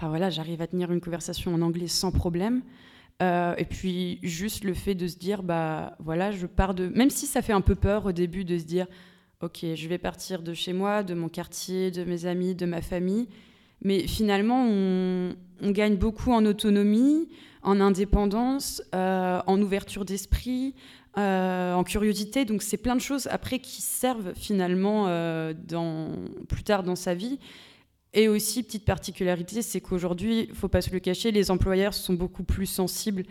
bah 0.00 0.08
voilà, 0.08 0.30
j'arrive 0.30 0.60
à 0.62 0.66
tenir 0.66 0.90
une 0.90 1.00
conversation 1.00 1.54
en 1.54 1.60
anglais 1.62 1.88
sans 1.88 2.10
problème. 2.10 2.62
Euh, 3.22 3.54
et 3.56 3.64
puis 3.64 4.18
juste 4.22 4.64
le 4.64 4.74
fait 4.74 4.94
de 4.94 5.06
se 5.06 5.16
dire 5.16 5.42
bah 5.42 5.94
voilà, 6.00 6.32
je 6.32 6.46
pars 6.46 6.74
de, 6.74 6.88
même 6.88 7.10
si 7.10 7.26
ça 7.26 7.40
fait 7.40 7.52
un 7.52 7.60
peu 7.60 7.76
peur 7.76 8.06
au 8.06 8.12
début 8.12 8.44
de 8.44 8.58
se 8.58 8.64
dire 8.64 8.86
ok, 9.42 9.66
je 9.74 9.88
vais 9.88 9.98
partir 9.98 10.42
de 10.42 10.54
chez 10.54 10.72
moi, 10.72 11.02
de 11.02 11.14
mon 11.14 11.28
quartier, 11.28 11.90
de 11.90 12.04
mes 12.04 12.26
amis, 12.26 12.54
de 12.54 12.64
ma 12.64 12.80
famille. 12.80 13.28
Mais 13.82 14.06
finalement, 14.06 14.64
on, 14.64 15.34
gagne 15.62 15.96
beaucoup 15.96 16.32
en 16.32 16.46
autonomie, 16.46 17.28
en 17.62 17.80
indépendance, 17.80 18.82
euh, 18.94 19.40
en 19.46 19.60
ouverture 19.60 20.04
d'esprit, 20.04 20.74
euh, 21.18 21.74
en 21.74 21.82
curiosité. 21.82 22.44
Donc 22.44 22.62
c'est 22.62 22.76
plein 22.76 22.94
de 22.94 23.00
choses 23.00 23.26
après 23.26 23.58
qui 23.58 23.82
servent 23.82 24.32
finalement 24.34 25.06
euh, 25.08 25.52
plus 26.48 26.62
tard 26.62 26.84
dans 26.84 26.96
sa 26.96 27.14
vie. 27.14 27.38
Et 28.14 28.28
aussi, 28.28 28.62
petite 28.62 28.84
particularité, 28.84 29.62
c'est 29.62 29.80
qu'aujourd'hui, 29.80 30.46
il 30.50 30.54
faut 30.54 30.68
pas 30.68 30.82
se 30.82 30.90
le 30.90 31.00
cacher, 31.00 31.32
les 31.32 31.50
employeurs 31.50 31.94
sont 31.94 32.12
beaucoup 32.12 32.44
plus 32.44 32.66
sensibles 32.66 33.24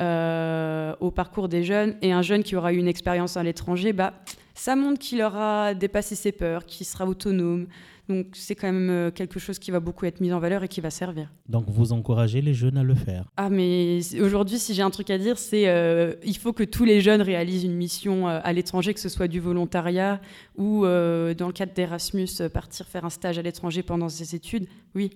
au 0.00 1.10
parcours 1.10 1.48
des 1.48 1.64
jeunes. 1.64 1.96
Et 2.02 2.12
un 2.12 2.22
jeune 2.22 2.44
qui 2.44 2.54
aura 2.54 2.72
eu 2.72 2.76
une 2.76 2.86
expérience 2.86 3.36
à 3.36 3.42
l'étranger, 3.42 3.92
bah, 3.92 4.14
ça 4.58 4.74
montre 4.74 4.98
qu'il 4.98 5.22
aura 5.22 5.72
dépassé 5.74 6.14
ses 6.14 6.32
peurs, 6.32 6.66
qu'il 6.66 6.84
sera 6.84 7.06
autonome. 7.06 7.66
Donc 8.08 8.28
c'est 8.32 8.54
quand 8.54 8.72
même 8.72 8.90
euh, 8.90 9.10
quelque 9.10 9.38
chose 9.38 9.58
qui 9.58 9.70
va 9.70 9.80
beaucoup 9.80 10.06
être 10.06 10.20
mis 10.20 10.32
en 10.32 10.38
valeur 10.40 10.64
et 10.64 10.68
qui 10.68 10.80
va 10.80 10.90
servir. 10.90 11.30
Donc 11.48 11.66
vous 11.68 11.92
encouragez 11.92 12.40
les 12.40 12.54
jeunes 12.54 12.78
à 12.78 12.82
le 12.82 12.94
faire. 12.94 13.26
Ah 13.36 13.50
mais 13.50 14.00
aujourd'hui, 14.20 14.58
si 14.58 14.74
j'ai 14.74 14.82
un 14.82 14.90
truc 14.90 15.10
à 15.10 15.18
dire, 15.18 15.38
c'est 15.38 15.68
euh, 15.68 16.14
il 16.24 16.36
faut 16.36 16.52
que 16.52 16.64
tous 16.64 16.84
les 16.84 17.00
jeunes 17.00 17.20
réalisent 17.20 17.64
une 17.64 17.76
mission 17.76 18.26
euh, 18.26 18.40
à 18.42 18.52
l'étranger, 18.52 18.94
que 18.94 19.00
ce 19.00 19.10
soit 19.10 19.28
du 19.28 19.40
volontariat 19.40 20.20
ou 20.56 20.86
euh, 20.86 21.34
dans 21.34 21.46
le 21.46 21.52
cadre 21.52 21.74
d'Erasmus, 21.74 22.28
partir 22.52 22.86
faire 22.86 23.04
un 23.04 23.10
stage 23.10 23.38
à 23.38 23.42
l'étranger 23.42 23.82
pendant 23.82 24.08
ses 24.08 24.34
études. 24.34 24.66
Oui. 24.94 25.10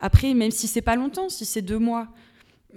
Après, 0.00 0.32
même 0.32 0.50
si 0.50 0.66
c'est 0.66 0.82
pas 0.82 0.96
longtemps, 0.96 1.28
si 1.28 1.44
c'est 1.44 1.62
deux 1.62 1.78
mois, 1.78 2.08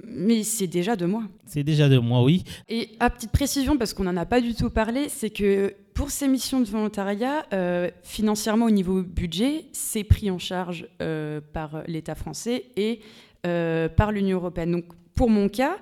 mais 0.04 0.43
c'est 0.43 0.67
déjà 0.67 0.95
deux 0.95 1.08
mois. 1.08 1.23
C'est 1.45 1.63
déjà 1.63 1.89
de 1.89 1.97
moi, 1.97 2.23
oui. 2.23 2.43
Et 2.69 2.89
à 2.99 3.10
petite 3.10 3.32
précision, 3.32 3.77
parce 3.77 3.93
qu'on 3.93 4.04
n'en 4.04 4.17
a 4.17 4.25
pas 4.25 4.41
du 4.41 4.56
tout 4.56 4.69
parlé, 4.69 5.10
c'est 5.10 5.30
que 5.30 5.73
pour 5.93 6.12
ces 6.12 6.27
missions 6.27 6.62
de 6.62 6.65
volontariat, 6.65 7.45
euh, 7.54 7.89
financièrement 8.04 8.65
au 8.65 8.71
niveau 8.71 9.04
budget, 9.04 9.65
c'est 9.73 10.04
pris 10.04 10.32
en 10.32 10.39
charge 10.39 10.88
euh, 11.01 11.41
par 11.54 11.84
l'État 11.88 12.15
français 12.15 12.65
et 12.77 13.01
euh, 13.45 13.89
par 13.89 14.12
l'Union 14.12 14.38
européenne. 14.38 14.71
Donc 14.71 14.86
pour 15.13 15.30
mon 15.30 15.49
cas, 15.49 15.77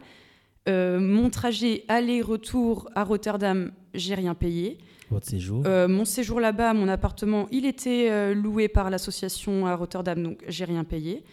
mon 0.68 1.32
trajet 1.32 1.84
aller-retour 1.88 2.92
à 2.94 3.04
Rotterdam, 3.04 3.72
j'ai 3.96 4.14
rien 4.14 4.36
payé. 4.36 4.78
Votre 5.10 5.26
séjour. 5.26 5.64
Mon 5.66 6.06
séjour 6.06 6.40
là-bas, 6.40 6.76
mon 6.76 6.88
appartement, 6.88 7.48
il 7.52 7.66
était 7.66 8.36
loué 8.36 8.68
par 8.68 8.92
l'association 8.92 9.66
à 9.66 9.74
Rotterdam, 9.74 10.22
donc 10.22 10.44
j'ai 10.48 10.66
rien 10.66 10.84
payé. 10.84 11.24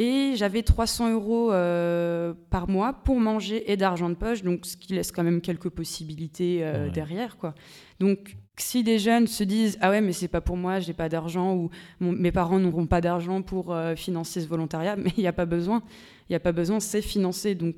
Et 0.00 0.34
j'avais 0.36 0.62
300 0.62 1.12
euros 1.12 1.50
euh, 1.52 2.32
par 2.50 2.68
mois 2.68 2.92
pour 2.92 3.18
manger 3.18 3.70
et 3.70 3.76
d'argent 3.76 4.08
de 4.08 4.14
poche, 4.14 4.42
donc 4.42 4.64
ce 4.64 4.76
qui 4.76 4.92
laisse 4.94 5.10
quand 5.10 5.24
même 5.24 5.40
quelques 5.40 5.70
possibilités 5.70 6.60
euh, 6.62 6.84
Ouais. 6.84 6.90
derrière, 6.92 7.36
quoi. 7.36 7.52
Donc 7.98 8.36
si 8.56 8.82
les 8.84 8.98
jeunes 9.00 9.26
se 9.26 9.42
disent 9.44 9.76
ah 9.80 9.90
ouais 9.90 10.00
mais 10.00 10.12
c'est 10.12 10.28
pas 10.28 10.40
pour 10.40 10.56
moi, 10.56 10.78
j'ai 10.80 10.92
pas 10.92 11.08
d'argent 11.08 11.54
ou 11.54 11.70
mes 12.00 12.30
parents 12.32 12.58
n'auront 12.60 12.86
pas 12.86 13.00
d'argent 13.00 13.42
pour 13.42 13.72
euh, 13.74 13.96
financer 13.96 14.40
ce 14.40 14.46
volontariat, 14.48 14.94
mais 15.02 15.10
il 15.16 15.20
n'y 15.20 15.26
a 15.28 15.32
pas 15.32 15.46
besoin, 15.46 15.82
il 16.28 16.32
y 16.32 16.36
a 16.36 16.40
pas 16.40 16.52
besoin, 16.52 16.78
c'est 16.80 17.02
financé. 17.02 17.54
Donc 17.56 17.74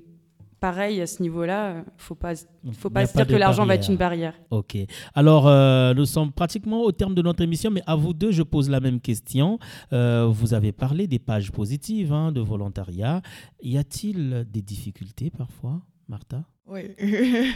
pareil 0.60 1.00
à 1.00 1.06
ce 1.06 1.22
niveau-là, 1.22 1.84
faut 1.96 2.14
pas 2.14 2.34
faut 2.72 2.90
pas 2.90 3.06
se 3.06 3.16
dire 3.16 3.26
que 3.26 3.34
l'argent 3.34 3.66
va 3.66 3.74
être 3.74 3.88
une 3.88 3.96
barrière. 3.96 4.34
Ok. 4.50 4.76
Alors, 5.14 5.48
euh, 5.48 5.94
nous 5.94 6.06
sommes 6.06 6.32
pratiquement 6.32 6.82
au 6.82 6.92
terme 6.92 7.14
de 7.14 7.22
notre 7.22 7.42
émission, 7.42 7.70
mais 7.70 7.82
à 7.86 7.96
vous 7.96 8.12
deux, 8.12 8.30
je 8.30 8.42
pose 8.42 8.68
la 8.68 8.80
même 8.80 9.00
question. 9.00 9.58
Euh, 9.92 10.26
vous 10.30 10.54
avez 10.54 10.72
parlé 10.72 11.06
des 11.06 11.18
pages 11.18 11.50
positives 11.50 12.12
hein, 12.12 12.30
de 12.32 12.40
volontariat. 12.40 13.22
Y 13.62 13.78
a-t-il 13.78 14.46
des 14.50 14.62
difficultés 14.62 15.30
parfois, 15.30 15.80
Martha? 16.08 16.44
Oui. 16.66 16.82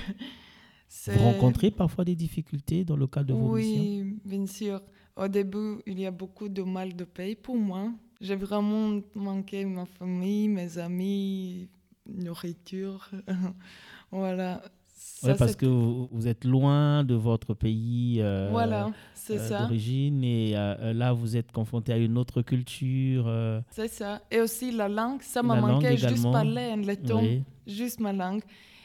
Vous 1.07 1.25
rencontrez 1.25 1.73
parfois 1.73 2.05
des 2.05 2.14
difficultés 2.14 2.85
dans 2.85 2.97
le 2.97 3.09
cadre 3.09 3.27
de 3.27 3.33
vos 3.33 3.57
missions? 3.57 3.83
Oui, 3.83 4.17
bien 4.25 4.47
sûr. 4.47 4.81
Au 5.17 5.27
début, 5.27 5.79
il 5.87 5.99
y 5.99 6.07
a 6.07 6.11
beaucoup 6.11 6.49
de 6.49 6.62
mal 6.62 6.95
de 6.95 7.05
paye 7.05 7.35
pour 7.35 7.57
moi. 7.57 7.93
J'ai 8.21 8.37
vraiment 8.37 9.01
manqué 9.14 9.64
ma 9.64 9.87
famille, 9.87 10.49
mes 10.49 10.79
amis, 10.79 11.69
nourriture. 12.07 13.11
voilà. 14.11 14.62
Ça, 14.97 15.29
Ouais, 15.33 15.37
parce 15.37 15.57
que 15.57 15.67
vous, 15.67 16.09
vous 16.12 16.29
êtes 16.29 16.45
loin 16.45 17.05
de 17.05 17.14
votre 17.14 17.53
pays 17.55 18.19
euh, 18.21 18.49
Voilà, 18.51 18.90
c'est 19.14 19.38
euh, 19.38 19.49
ça. 19.49 19.62
d'origine 19.62 20.23
et 20.25 20.53
euh, 20.57 20.93
là, 20.93 21.12
vous 21.12 21.37
êtes 21.37 21.51
confronté 21.53 21.93
à 21.93 21.97
une 21.99 22.17
autre 22.19 22.43
culture. 22.43 23.25
euh, 23.27 23.61
C'est 23.71 23.88
ça. 23.88 24.23
Et 24.31 24.40
aussi 24.40 24.71
la 24.73 24.88
langue, 24.88 25.23
ça 25.23 25.43
m'a 25.43 25.61
manqué. 25.61 25.97
Juste 25.97 26.31
parler 26.31 26.71
en 26.73 26.77
letton, 26.77 27.21
oui. 27.23 27.43
juste 27.67 28.01
ma 28.01 28.12
langue. 28.12 28.43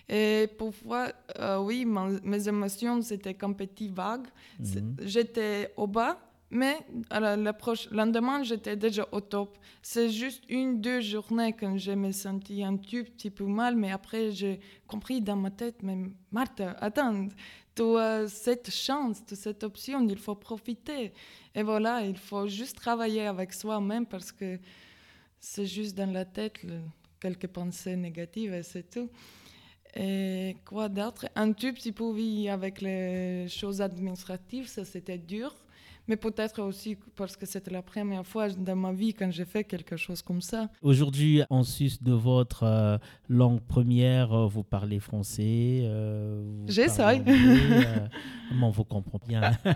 Et 0.08 0.48
parfois, 0.58 1.12
euh, 1.40 1.60
oui, 1.60 1.86
ma- 1.86 2.10
mes 2.24 2.48
émotions, 2.48 3.02
c'était 3.02 3.38
un 3.44 3.54
petit 3.54 3.88
vague. 3.88 4.28
Mhm. 4.60 4.96
J'étais 5.04 5.72
au 5.78 5.88
bas, 5.88 6.18
mais 6.52 6.78
à 7.10 7.20
la, 7.20 7.36
la 7.36 7.54
proche, 7.54 7.90
lendemain, 7.92 8.44
j'étais 8.44 8.76
déjà 8.76 9.08
au 9.12 9.22
top. 9.22 9.58
C'est 9.82 10.10
juste 10.10 10.44
une, 10.50 10.82
deux 10.82 11.02
journées 11.02 11.54
que 11.54 11.78
je 11.78 11.92
me 11.92 12.12
sentis 12.12 12.64
un 12.64 12.78
tout 12.78 13.04
petit 13.04 13.30
peu 13.30 13.46
mal, 13.46 13.76
mais 13.76 13.92
après, 13.92 14.32
j'ai 14.32 14.60
compris 14.88 15.22
dans 15.22 15.36
ma 15.36 15.52
tête, 15.52 15.84
mais 15.84 15.98
Martha, 16.32 16.72
attends, 16.80 17.28
tu 17.76 17.98
as 17.98 18.28
cette 18.28 18.72
chance, 18.72 19.24
tu 19.26 19.36
as 19.36 19.38
cette 19.38 19.64
option, 19.64 20.06
il 20.08 20.18
faut 20.18 20.36
profiter. 20.36 21.14
Et 21.54 21.64
voilà, 21.64 22.04
il 22.04 22.18
faut 22.18 22.48
juste 22.48 22.78
travailler 22.78 23.28
avec 23.28 23.54
soi-même 23.54 24.06
parce 24.06 24.32
que 24.32 24.60
c'est 25.40 25.66
juste 25.66 25.96
dans 25.96 26.12
la 26.12 26.26
tête 26.26 26.60
quelques 27.20 27.48
pensées 27.48 27.96
négatives 27.96 28.54
et 28.54 28.64
c'est 28.64 28.90
tout. 28.90 29.10
Et 29.96 30.58
quoi 30.66 30.90
d'autre? 30.90 31.28
Un 31.36 31.52
tout 31.54 31.74
petit 31.74 31.92
peu, 31.92 32.04
oui, 32.04 32.50
avec 32.50 32.82
les 32.82 33.48
choses 33.48 33.82
administratives, 33.82 34.68
ça 34.68 34.86
c'était 34.86 35.18
dur. 35.18 35.56
Mais 36.10 36.18
peut-être 36.18 36.60
aussi 36.64 36.98
parce 37.16 37.38
que 37.38 37.46
c'était 37.46 37.70
la 37.72 37.84
première 37.84 38.26
fois 38.26 38.50
dans 38.50 38.76
ma 38.76 38.92
vie 38.92 39.14
quand 39.14 39.30
j'ai 39.32 39.46
fait 39.46 39.64
quelque 39.64 39.96
chose 39.96 40.22
comme 40.24 40.42
ça. 40.42 40.68
Aujourd'hui, 40.82 41.44
en 41.52 41.62
sus 41.64 41.92
de 42.02 42.12
votre 42.14 42.64
euh, 42.64 42.98
langue 43.30 43.62
première, 43.62 44.34
euh, 44.34 44.48
vous 44.48 44.64
parlez 44.64 45.00
français. 45.00 45.82
euh, 45.84 46.66
J'essaye. 46.68 47.22
euh, 47.28 48.08
on 48.60 48.72
vous 48.72 48.84
comprend 48.86 49.20
bien. 49.28 49.52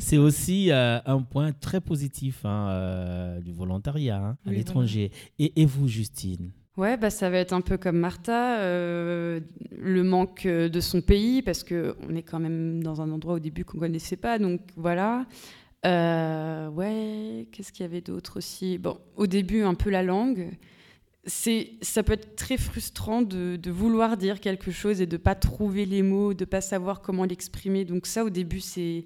C'est 0.00 0.18
aussi 0.18 0.70
euh, 0.70 0.98
un 1.06 1.22
point 1.22 1.52
très 1.52 1.80
positif 1.80 2.44
hein, 2.44 3.38
du 3.42 3.52
volontariat 3.52 4.18
hein, 4.18 4.36
à 4.44 4.50
Oui, 4.50 4.56
l'étranger. 4.56 5.10
Et, 5.38 5.60
et 5.60 5.64
vous, 5.64 5.88
Justine? 5.88 6.50
Ouais, 6.78 6.96
bah, 6.96 7.10
ça 7.10 7.28
va 7.28 7.38
être 7.38 7.52
un 7.52 7.60
peu 7.60 7.76
comme 7.76 7.98
Martha, 7.98 8.60
euh, 8.60 9.40
le 9.76 10.04
manque 10.04 10.46
euh, 10.46 10.68
de 10.68 10.78
son 10.78 11.00
pays, 11.00 11.42
parce 11.42 11.64
qu'on 11.64 12.14
est 12.14 12.22
quand 12.22 12.38
même 12.38 12.84
dans 12.84 13.02
un 13.02 13.10
endroit 13.10 13.34
au 13.34 13.38
début 13.40 13.64
qu'on 13.64 13.78
ne 13.78 13.82
connaissait 13.82 14.16
pas, 14.16 14.38
donc 14.38 14.60
voilà. 14.76 15.26
Euh, 15.84 16.68
ouais, 16.68 17.48
qu'est-ce 17.50 17.72
qu'il 17.72 17.82
y 17.82 17.88
avait 17.88 18.00
d'autre 18.00 18.36
aussi? 18.38 18.78
Bon, 18.78 19.00
au 19.16 19.26
début, 19.26 19.62
un 19.62 19.74
peu 19.74 19.90
la 19.90 20.04
langue. 20.04 20.56
C'est, 21.24 21.72
ça 21.82 22.04
peut 22.04 22.12
être 22.12 22.36
très 22.36 22.56
frustrant 22.56 23.22
de, 23.22 23.58
vouloir 23.70 24.16
dire 24.16 24.38
quelque 24.38 24.70
chose 24.70 25.00
et 25.00 25.06
de 25.06 25.16
pas 25.16 25.34
trouver 25.34 25.84
les 25.84 26.02
mots, 26.02 26.32
de 26.32 26.44
pas 26.44 26.60
savoir 26.60 27.00
comment 27.00 27.24
l'exprimer. 27.24 27.84
Donc 27.86 28.06
ça, 28.06 28.24
au 28.24 28.30
début, 28.30 28.60
c'est, 28.60 29.04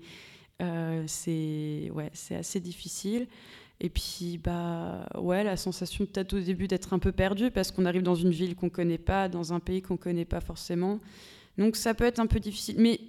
euh, 0.61 1.05
c'est, 1.07 1.91
ouais, 1.95 2.11
c'est 2.13 2.37
assez 2.37 2.61
difficile. 2.61 3.29
Et 3.85 3.91
puis, 3.91 4.39
bah, 4.39 5.09
ouais, 5.19 5.43
la 5.43 5.57
sensation 5.57 6.07
peut-être 6.07 6.35
au 6.35 6.39
début 6.41 6.69
d'être 6.69 6.93
un 6.95 7.01
peu 7.01 7.11
perdu 7.11 7.51
parce 7.51 7.73
qu'on 7.73 7.85
arrive 7.85 8.05
dans 8.05 8.15
une 8.15 8.31
ville 8.31 8.55
qu'on 8.55 8.71
connaît 8.71 8.97
pas, 8.97 9.29
dans 9.29 9.53
un 9.53 9.59
pays 9.59 9.83
qu'on 9.83 9.97
connaît 9.97 10.25
pas 10.25 10.41
forcément. 10.41 11.01
Donc, 11.59 11.75
ça 11.75 11.93
peut 11.93 12.05
être 12.05 12.21
un 12.21 12.29
peu 12.29 12.39
difficile. 12.39 12.77
Mais 12.79 13.01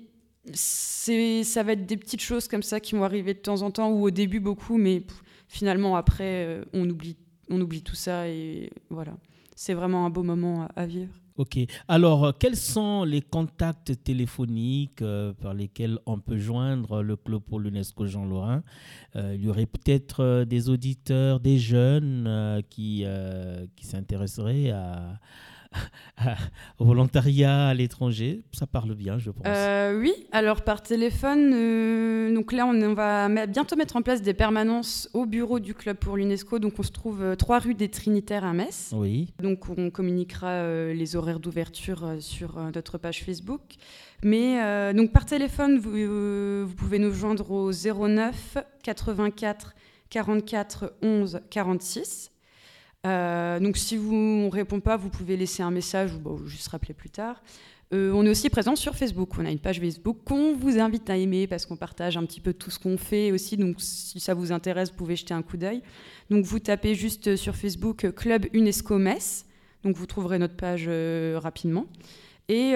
ça 0.55 1.61
va 1.61 1.73
être 1.73 1.85
des 1.85 1.95
petites 1.95 2.21
choses 2.21 2.47
comme 2.47 2.63
ça 2.63 2.79
qui 2.79 2.95
vont 2.95 3.03
arriver 3.03 3.35
de 3.35 3.39
temps 3.39 3.61
en 3.61 3.69
temps, 3.69 3.91
ou 3.91 4.07
au 4.07 4.09
début 4.09 4.39
beaucoup, 4.39 4.77
mais 4.77 5.03
finalement, 5.47 5.95
après, 5.95 6.43
euh, 6.47 6.65
on 6.73 6.89
oublie, 6.89 7.17
on 7.51 7.61
oublie 7.61 7.83
tout 7.83 7.95
ça 7.95 8.27
et 8.27 8.71
voilà. 8.89 9.13
C'est 9.55 9.75
vraiment 9.75 10.07
un 10.07 10.09
beau 10.09 10.23
moment 10.23 10.67
à 10.75 10.87
vivre. 10.87 11.13
Ok. 11.35 11.57
Alors, 11.87 12.25
euh, 12.25 12.31
quels 12.37 12.55
sont 12.55 13.03
les 13.03 13.21
contacts 13.21 14.03
téléphoniques 14.03 15.01
euh, 15.01 15.33
par 15.33 15.55
lesquels 15.55 15.97
on 16.05 16.19
peut 16.19 16.37
joindre 16.37 17.01
le 17.01 17.15
club 17.15 17.41
pour 17.41 17.59
l'UNESCO 17.59 18.05
Jean 18.05 18.25
Lorrain 18.25 18.63
euh, 19.15 19.33
Il 19.35 19.43
y 19.43 19.49
aurait 19.49 19.65
peut-être 19.65 20.43
des 20.43 20.69
auditeurs, 20.69 21.39
des 21.39 21.57
jeunes 21.57 22.61
qui, 22.69 23.05
qui 23.75 23.85
s'intéresseraient 23.85 24.69
à, 24.69 25.19
au 26.79 26.85
volontariat 26.85 27.67
à 27.67 27.73
l'étranger. 27.73 28.43
Ça 28.51 28.67
parle 28.67 28.95
bien, 28.95 29.17
je 29.17 29.31
pense. 29.31 29.43
Euh, 29.45 29.99
oui, 29.99 30.13
alors 30.31 30.61
par 30.61 30.81
téléphone, 30.81 31.51
euh, 31.53 32.33
donc 32.33 32.51
là, 32.51 32.65
on, 32.65 32.93
va 32.93 33.29
bientôt 33.47 33.75
mettre 33.75 33.95
en 33.95 34.01
place 34.01 34.21
des 34.21 34.33
permanences 34.33 35.09
au 35.13 35.25
bureau 35.25 35.59
du 35.59 35.73
club 35.73 35.97
pour 35.97 36.17
l'UNESCO. 36.17 36.59
Donc 36.59 36.73
on 36.77 36.83
se 36.83 36.91
trouve 36.91 37.35
3 37.37 37.55
euh, 37.55 37.59
rue 37.59 37.73
des 37.75 37.89
Trinitaires 37.89 38.45
à 38.45 38.53
Metz. 38.53 38.91
Oui. 38.93 39.33
Donc 39.41 39.69
on 39.69 39.89
communiquera 39.89 40.93
les 40.93 41.15
horaires 41.15 41.39
d'ouverture 41.39 42.15
sur 42.19 42.59
notre 42.73 42.97
page 42.97 43.23
Facebook. 43.23 43.61
Mais 44.23 44.93
donc 44.93 45.11
par 45.11 45.25
téléphone, 45.25 45.77
vous, 45.79 46.65
vous 46.65 46.75
pouvez 46.75 46.99
nous 46.99 47.13
joindre 47.13 47.51
au 47.51 47.71
09 47.71 48.57
84 48.83 49.73
44 50.09 50.93
11 51.01 51.41
46. 51.49 52.32
Euh, 53.05 53.59
donc 53.59 53.75
si 53.77 53.97
vous 53.97 54.15
ne 54.15 54.49
répond 54.49 54.79
pas, 54.79 54.95
vous 54.95 55.09
pouvez 55.09 55.35
laisser 55.35 55.61
un 55.61 55.71
message 55.71 56.11
ou, 56.13 56.47
juste 56.47 56.69
rappeler 56.69 56.93
plus 56.93 57.09
tard. 57.09 57.41
Euh, 57.93 58.13
on 58.13 58.25
est 58.25 58.29
aussi 58.29 58.49
présent 58.49 58.77
sur 58.77 58.95
Facebook. 58.95 59.31
On 59.37 59.45
a 59.45 59.51
une 59.51 59.59
page 59.59 59.79
Facebook 59.79 60.19
qu'on 60.25 60.55
vous 60.55 60.79
invite 60.79 61.09
à 61.09 61.17
aimer 61.17 61.47
parce 61.47 61.65
qu'on 61.65 61.75
partage 61.75 62.15
un 62.17 62.25
petit 62.25 62.39
peu 62.39 62.53
tout 62.53 62.71
ce 62.71 62.79
qu'on 62.79 62.97
fait 62.97 63.31
aussi. 63.31 63.57
Donc 63.57 63.75
si 63.79 64.19
ça 64.19 64.33
vous 64.33 64.51
intéresse, 64.51 64.89
vous 64.89 64.97
pouvez 64.97 65.15
jeter 65.15 65.33
un 65.33 65.41
coup 65.41 65.57
d'œil. 65.57 65.81
Donc 66.29 66.45
vous 66.45 66.59
tapez 66.59 66.93
juste 66.95 67.35
sur 67.35 67.55
Facebook 67.55 68.11
Club 68.15 68.45
UNESCO 68.53 68.97
Metz. 68.97 69.45
Donc 69.83 69.97
vous 69.97 70.05
trouverez 70.05 70.39
notre 70.39 70.55
page 70.55 70.85
euh, 70.87 71.37
rapidement. 71.41 71.87
Et 72.49 72.73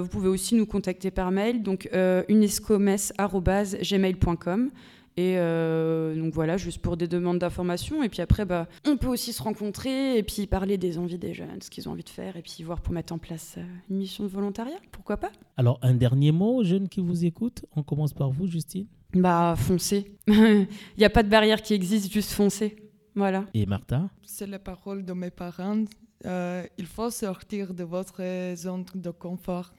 vous 0.00 0.08
pouvez 0.08 0.28
aussi 0.28 0.54
nous 0.54 0.64
contacter 0.64 1.10
par 1.10 1.30
mail, 1.32 1.62
donc 1.62 1.86
unescomess.gmail.com. 2.28 4.70
Et 5.16 5.34
euh, 5.36 6.14
donc 6.14 6.32
voilà, 6.32 6.56
juste 6.56 6.78
pour 6.78 6.96
des 6.96 7.06
demandes 7.06 7.38
d'informations. 7.38 8.02
Et 8.02 8.08
puis 8.08 8.22
après, 8.22 8.44
bah, 8.44 8.66
on 8.86 8.96
peut 8.96 9.08
aussi 9.08 9.32
se 9.32 9.42
rencontrer 9.42 10.16
et 10.16 10.22
puis 10.22 10.46
parler 10.46 10.78
des 10.78 10.98
envies 10.98 11.18
des 11.18 11.34
jeunes, 11.34 11.60
ce 11.60 11.70
qu'ils 11.70 11.88
ont 11.88 11.92
envie 11.92 12.04
de 12.04 12.08
faire, 12.08 12.36
et 12.36 12.42
puis 12.42 12.62
voir 12.62 12.80
pour 12.80 12.94
mettre 12.94 13.12
en 13.12 13.18
place 13.18 13.56
euh, 13.58 13.64
une 13.90 13.98
mission 13.98 14.24
de 14.24 14.28
volontariat. 14.28 14.78
Pourquoi 14.90 15.18
pas 15.18 15.30
Alors, 15.56 15.78
un 15.82 15.94
dernier 15.94 16.32
mot 16.32 16.56
aux 16.56 16.64
jeunes 16.64 16.88
qui 16.88 17.00
vous 17.00 17.24
écoutent. 17.24 17.64
On 17.76 17.82
commence 17.82 18.14
par 18.14 18.30
vous, 18.30 18.46
Justine. 18.46 18.86
Bah, 19.14 19.54
foncez. 19.56 20.16
Il 20.28 20.66
n'y 20.98 21.04
a 21.04 21.10
pas 21.10 21.22
de 21.22 21.28
barrière 21.28 21.60
qui 21.60 21.74
existe, 21.74 22.10
juste 22.10 22.30
foncez. 22.32 22.76
Voilà. 23.14 23.44
Et 23.52 23.66
Martha? 23.66 24.08
C'est 24.24 24.46
la 24.46 24.58
parole 24.58 25.04
de 25.04 25.12
mes 25.12 25.30
parents. 25.30 25.84
Euh, 26.24 26.64
il 26.78 26.86
faut 26.86 27.10
sortir 27.10 27.74
de 27.74 27.84
votre 27.84 28.22
zone 28.54 28.84
de 28.94 29.10
confort. 29.10 29.72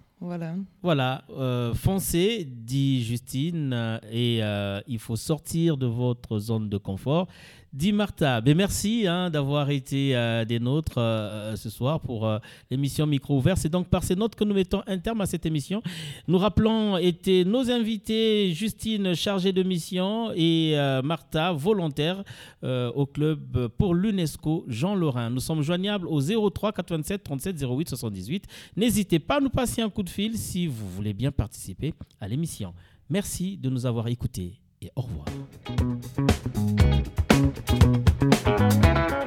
Voilà. 0.82 1.24
Euh, 1.32 1.74
foncez, 1.74 2.48
dit 2.50 3.04
Justine, 3.04 3.74
euh, 3.74 4.00
et 4.10 4.40
euh, 4.42 4.80
il 4.88 5.00
faut 5.00 5.18
sortir 5.18 5.76
de 5.76 5.86
votre 5.86 6.40
zone 6.40 6.70
de 6.70 6.78
confort. 6.78 7.28
Dit 7.74 7.92
Martha, 7.92 8.40
ben 8.40 8.56
merci 8.56 9.08
hein, 9.08 9.32
d'avoir 9.32 9.72
été 9.72 10.16
euh, 10.16 10.46
des 10.46 10.60
nôtres 10.60 11.00
euh, 11.00 11.54
euh, 11.54 11.56
ce 11.56 11.72
soir 11.72 12.00
pour 12.00 12.30
l'émission 12.70 13.08
Micro 13.08 13.36
Ouvert. 13.36 13.58
C'est 13.58 13.68
donc 13.68 13.88
par 13.88 14.04
ces 14.04 14.16
notes 14.16 14.36
que 14.36 14.44
nous 14.44 14.54
mettons 14.54 14.84
un 14.86 15.00
terme 15.00 15.22
à 15.22 15.26
cette 15.26 15.48
émission. 15.48 15.82
Nous 16.28 16.38
rappelons, 16.38 16.98
étaient 16.98 17.44
nos 17.44 17.72
invités 17.72 18.54
Justine, 18.54 19.16
chargée 19.16 19.54
de 19.54 19.64
mission, 19.64 20.32
et 20.36 20.76
Martha, 21.04 21.52
volontaire 21.52 22.24
au 22.62 23.08
club 23.08 23.68
pour 23.70 23.96
l'UNESCO 23.96 24.66
Jean 24.68 24.94
Lorrain. 24.94 25.32
Nous 25.32 25.40
sommes 25.40 25.64
joignables 25.64 26.08
au 26.08 26.22
03 26.22 26.74
87 26.74 27.24
37 27.24 27.64
08 27.64 27.90
78. 27.90 28.46
N'hésitez 28.78 29.18
pas 29.18 29.38
à 29.38 29.40
nous 29.40 29.50
passer 29.50 29.82
un 29.82 29.90
coup 29.90 30.04
de 30.04 30.10
fil 30.10 30.38
si 30.38 30.68
vous 30.68 30.88
voulez 30.90 31.14
bien 31.14 31.32
participer 31.32 31.96
à 32.22 32.28
l'émission. 32.28 32.74
Merci 33.10 33.58
de 33.58 33.70
nous 33.72 33.88
avoir 33.88 34.08
écoutés 34.10 34.60
et 34.80 34.92
au 34.96 35.02
revoir. 35.02 35.26
Thank 38.46 39.14
you. 39.14 39.23